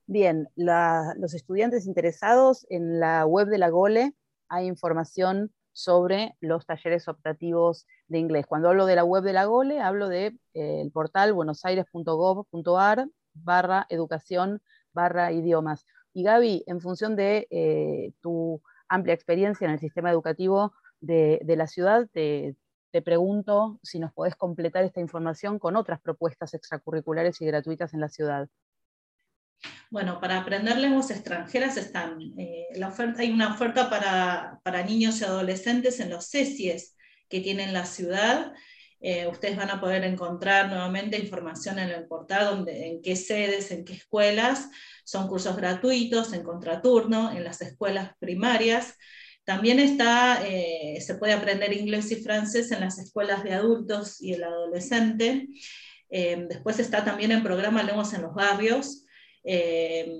Bien, 0.06 0.48
los 0.56 1.34
estudiantes 1.34 1.86
interesados 1.86 2.66
en 2.68 2.98
la 2.98 3.24
web 3.26 3.48
de 3.48 3.58
la 3.58 3.68
GOLE 3.68 4.12
hay 4.48 4.66
información 4.66 5.52
sobre 5.78 6.34
los 6.40 6.66
talleres 6.66 7.06
optativos 7.06 7.86
de 8.08 8.18
inglés. 8.18 8.46
Cuando 8.46 8.68
hablo 8.68 8.84
de 8.84 8.96
la 8.96 9.04
web 9.04 9.22
de 9.22 9.32
la 9.32 9.44
GOLE, 9.44 9.80
hablo 9.80 10.08
del 10.08 10.36
de, 10.52 10.80
eh, 10.82 10.90
portal 10.92 11.32
buenosaires.gov.ar 11.32 13.06
barra 13.34 13.86
educación 13.88 14.60
barra 14.92 15.30
idiomas. 15.30 15.86
Y 16.12 16.24
Gaby, 16.24 16.64
en 16.66 16.80
función 16.80 17.14
de 17.14 17.46
eh, 17.50 18.12
tu 18.20 18.60
amplia 18.88 19.14
experiencia 19.14 19.66
en 19.66 19.74
el 19.74 19.78
sistema 19.78 20.10
educativo 20.10 20.72
de, 21.00 21.40
la 21.46 21.68
ciudad, 21.68 22.08
te, 22.12 22.56
te, 22.90 23.00
pregunto 23.00 23.78
si 23.84 24.00
nos 24.00 24.12
podés 24.12 24.34
completar 24.34 24.82
esta 24.82 25.00
información 25.00 25.60
con 25.60 25.76
otras 25.76 26.00
propuestas 26.00 26.54
extracurriculares 26.54 27.40
y 27.40 27.46
gratuitas 27.46 27.94
en 27.94 28.00
la 28.00 28.08
ciudad. 28.08 28.48
Bueno, 29.90 30.20
para 30.20 30.38
aprender 30.38 30.76
lenguas 30.76 31.10
extranjeras 31.10 31.78
están, 31.78 32.18
eh, 32.38 32.66
hay 33.16 33.30
una 33.30 33.54
oferta 33.54 33.88
para, 33.88 34.82
niños 34.84 35.20
y 35.20 35.24
adolescentes 35.24 35.98
en 36.00 36.10
los 36.10 36.28
CESIES 36.28 36.94
que 37.28 37.40
tienen 37.40 37.72
la 37.72 37.86
ciudad. 37.86 38.52
Eh, 39.00 39.26
ustedes 39.28 39.56
van 39.56 39.70
a 39.70 39.80
poder 39.80 40.04
encontrar 40.04 40.68
nuevamente 40.68 41.18
información 41.18 41.78
en 41.78 41.88
el 41.88 42.06
portal 42.06 42.66
en 42.68 43.00
qué 43.00 43.16
sedes, 43.16 43.70
en 43.70 43.84
qué 43.84 43.94
escuelas. 43.94 44.68
Son 45.04 45.26
cursos 45.26 45.56
gratuitos 45.56 46.34
en 46.34 46.42
contraturno 46.42 47.32
en 47.32 47.44
las 47.44 47.62
escuelas 47.62 48.12
primarias. 48.18 48.94
También 49.44 49.78
está, 49.78 50.46
eh, 50.46 51.00
se 51.00 51.14
puede 51.14 51.32
aprender 51.32 51.72
inglés 51.72 52.12
y 52.12 52.16
francés 52.16 52.70
en 52.72 52.80
las 52.80 52.98
escuelas 52.98 53.42
de 53.42 53.54
adultos 53.54 54.20
y 54.20 54.34
el 54.34 54.44
adolescente. 54.44 55.48
después 56.10 56.78
está 56.78 57.04
también 57.04 57.32
el 57.32 57.42
programa 57.42 57.82
Lenguas 57.82 58.14
en 58.14 58.22
los 58.22 58.34
Barrios, 58.34 59.04
eh, 59.50 60.12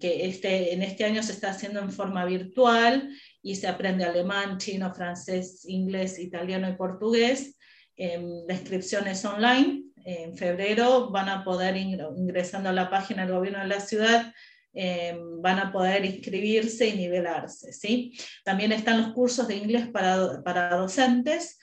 que 0.00 0.26
este, 0.26 0.72
en 0.72 0.82
este 0.82 1.04
año 1.04 1.22
se 1.22 1.32
está 1.32 1.50
haciendo 1.50 1.80
en 1.80 1.92
forma 1.92 2.24
virtual 2.24 3.14
y 3.42 3.56
se 3.56 3.68
aprende 3.68 4.04
alemán, 4.04 4.56
chino, 4.56 4.94
francés, 4.94 5.66
inglés, 5.68 6.18
italiano 6.18 6.66
y 6.66 6.76
portugués. 6.76 7.58
la 7.96 8.54
inscripción 8.54 9.06
es 9.06 9.22
online. 9.26 9.82
En 10.06 10.34
febrero 10.34 11.10
van 11.10 11.28
a 11.28 11.44
poder, 11.44 11.76
ingresando 11.76 12.70
a 12.70 12.72
la 12.72 12.88
página 12.88 13.26
del 13.26 13.34
gobierno 13.34 13.60
de 13.60 13.68
la 13.68 13.80
ciudad, 13.80 14.32
eh, 14.72 15.14
van 15.42 15.58
a 15.58 15.72
poder 15.72 16.06
inscribirse 16.06 16.88
y 16.88 16.96
nivelarse. 16.96 17.74
¿sí? 17.74 18.16
También 18.44 18.72
están 18.72 19.02
los 19.02 19.12
cursos 19.12 19.46
de 19.46 19.56
inglés 19.56 19.88
para, 19.88 20.42
para 20.42 20.74
docentes 20.76 21.58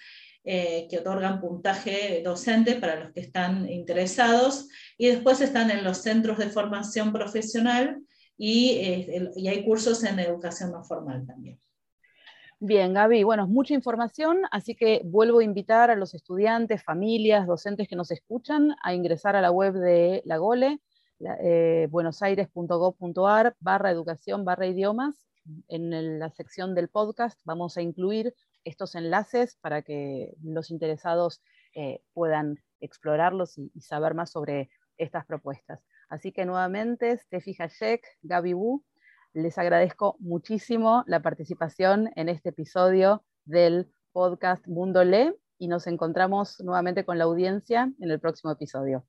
eh, 0.50 0.88
que 0.90 1.00
otorgan 1.00 1.42
puntaje 1.42 2.22
docente 2.24 2.76
para 2.76 2.96
los 2.96 3.12
que 3.12 3.20
están 3.20 3.70
interesados, 3.70 4.70
y 4.98 5.08
después 5.08 5.42
están 5.42 5.70
en 5.72 5.84
los 5.84 5.98
centros 5.98 6.38
de 6.38 6.48
formación 6.48 7.12
profesional 7.12 8.02
y, 8.38 8.70
eh, 8.78 9.32
y 9.36 9.50
hay 9.50 9.66
cursos 9.66 10.06
en 10.06 10.20
educación 10.20 10.72
no 10.72 10.86
formal 10.86 11.26
también. 11.28 11.60
Bien, 12.60 12.94
Gaby, 12.94 13.24
bueno, 13.24 13.44
es 13.44 13.50
mucha 13.50 13.74
información, 13.74 14.44
así 14.50 14.74
que 14.74 15.02
vuelvo 15.04 15.40
a 15.40 15.44
invitar 15.44 15.92
a 15.92 15.96
los 15.96 16.14
estudiantes, 16.14 16.82
familias, 16.82 17.46
docentes 17.46 17.90
que 17.90 17.98
nos 17.98 18.10
escuchan 18.10 18.74
a 18.84 18.94
ingresar 18.94 19.36
a 19.36 19.42
la 19.42 19.52
web 19.52 19.74
de 19.74 20.22
la 20.24 20.38
GOLE, 20.38 20.80
eh, 21.44 21.88
buenosaires.gov.ar 21.92 23.56
barra 23.60 23.92
educación 23.92 24.46
barra 24.46 24.66
idiomas. 24.66 25.28
En 25.68 26.20
la 26.20 26.30
sección 26.30 26.74
del 26.74 26.88
podcast 26.88 27.40
vamos 27.44 27.78
a 27.78 27.82
incluir 27.82 28.34
estos 28.68 28.96
enlaces 28.96 29.58
para 29.62 29.82
que 29.82 30.34
los 30.44 30.72
interesados 30.72 31.42
eh, 31.74 32.02
puedan 32.14 32.62
explorarlos 32.82 33.58
y, 33.58 33.72
saber 33.82 34.14
más 34.14 34.32
sobre 34.32 34.70
estas 34.98 35.26
propuestas. 35.26 35.84
Así 36.10 36.32
que 36.32 36.46
nuevamente, 36.46 37.18
Steffi 37.18 37.54
Hashek, 37.54 38.06
Gaby 38.22 38.54
Wu, 38.54 38.84
les 39.34 39.58
agradezco 39.58 40.18
muchísimo 40.20 41.04
la 41.08 41.22
participación 41.22 42.12
en 42.16 42.30
este 42.30 42.50
episodio 42.50 43.24
del 43.46 43.92
podcast 44.12 44.68
Mundo 44.68 45.04
Le 45.04 45.36
y 45.58 45.68
nos 45.68 45.88
encontramos 45.88 46.60
nuevamente 46.60 47.06
con 47.06 47.18
la 47.18 47.24
audiencia 47.24 47.92
en 48.00 48.12
el 48.12 48.20
próximo 48.20 48.52
episodio. 48.52 49.06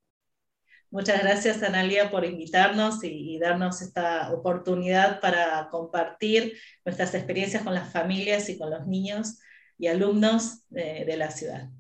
Muchas 0.91 1.23
gracias, 1.23 1.63
Analia, 1.63 2.11
por 2.11 2.25
invitarnos 2.25 3.03
y, 3.03 3.39
darnos 3.39 3.83
esta 3.83 4.33
oportunidad 4.33 5.21
para 5.21 5.69
compartir 5.71 6.57
nuestras 6.85 7.15
experiencias 7.15 7.63
con 7.63 7.75
las 7.75 7.93
familias 7.93 8.49
y 8.49 8.57
con 8.57 8.71
los 8.71 8.87
niños 8.87 9.39
y 9.79 9.87
alumnos 9.89 10.63
de, 10.71 11.05
de 11.07 11.17
la 11.17 11.31
ciudad. 11.31 11.71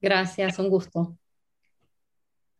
Gracias, 0.00 0.58
un 0.58 0.70
gusto. 0.70 1.18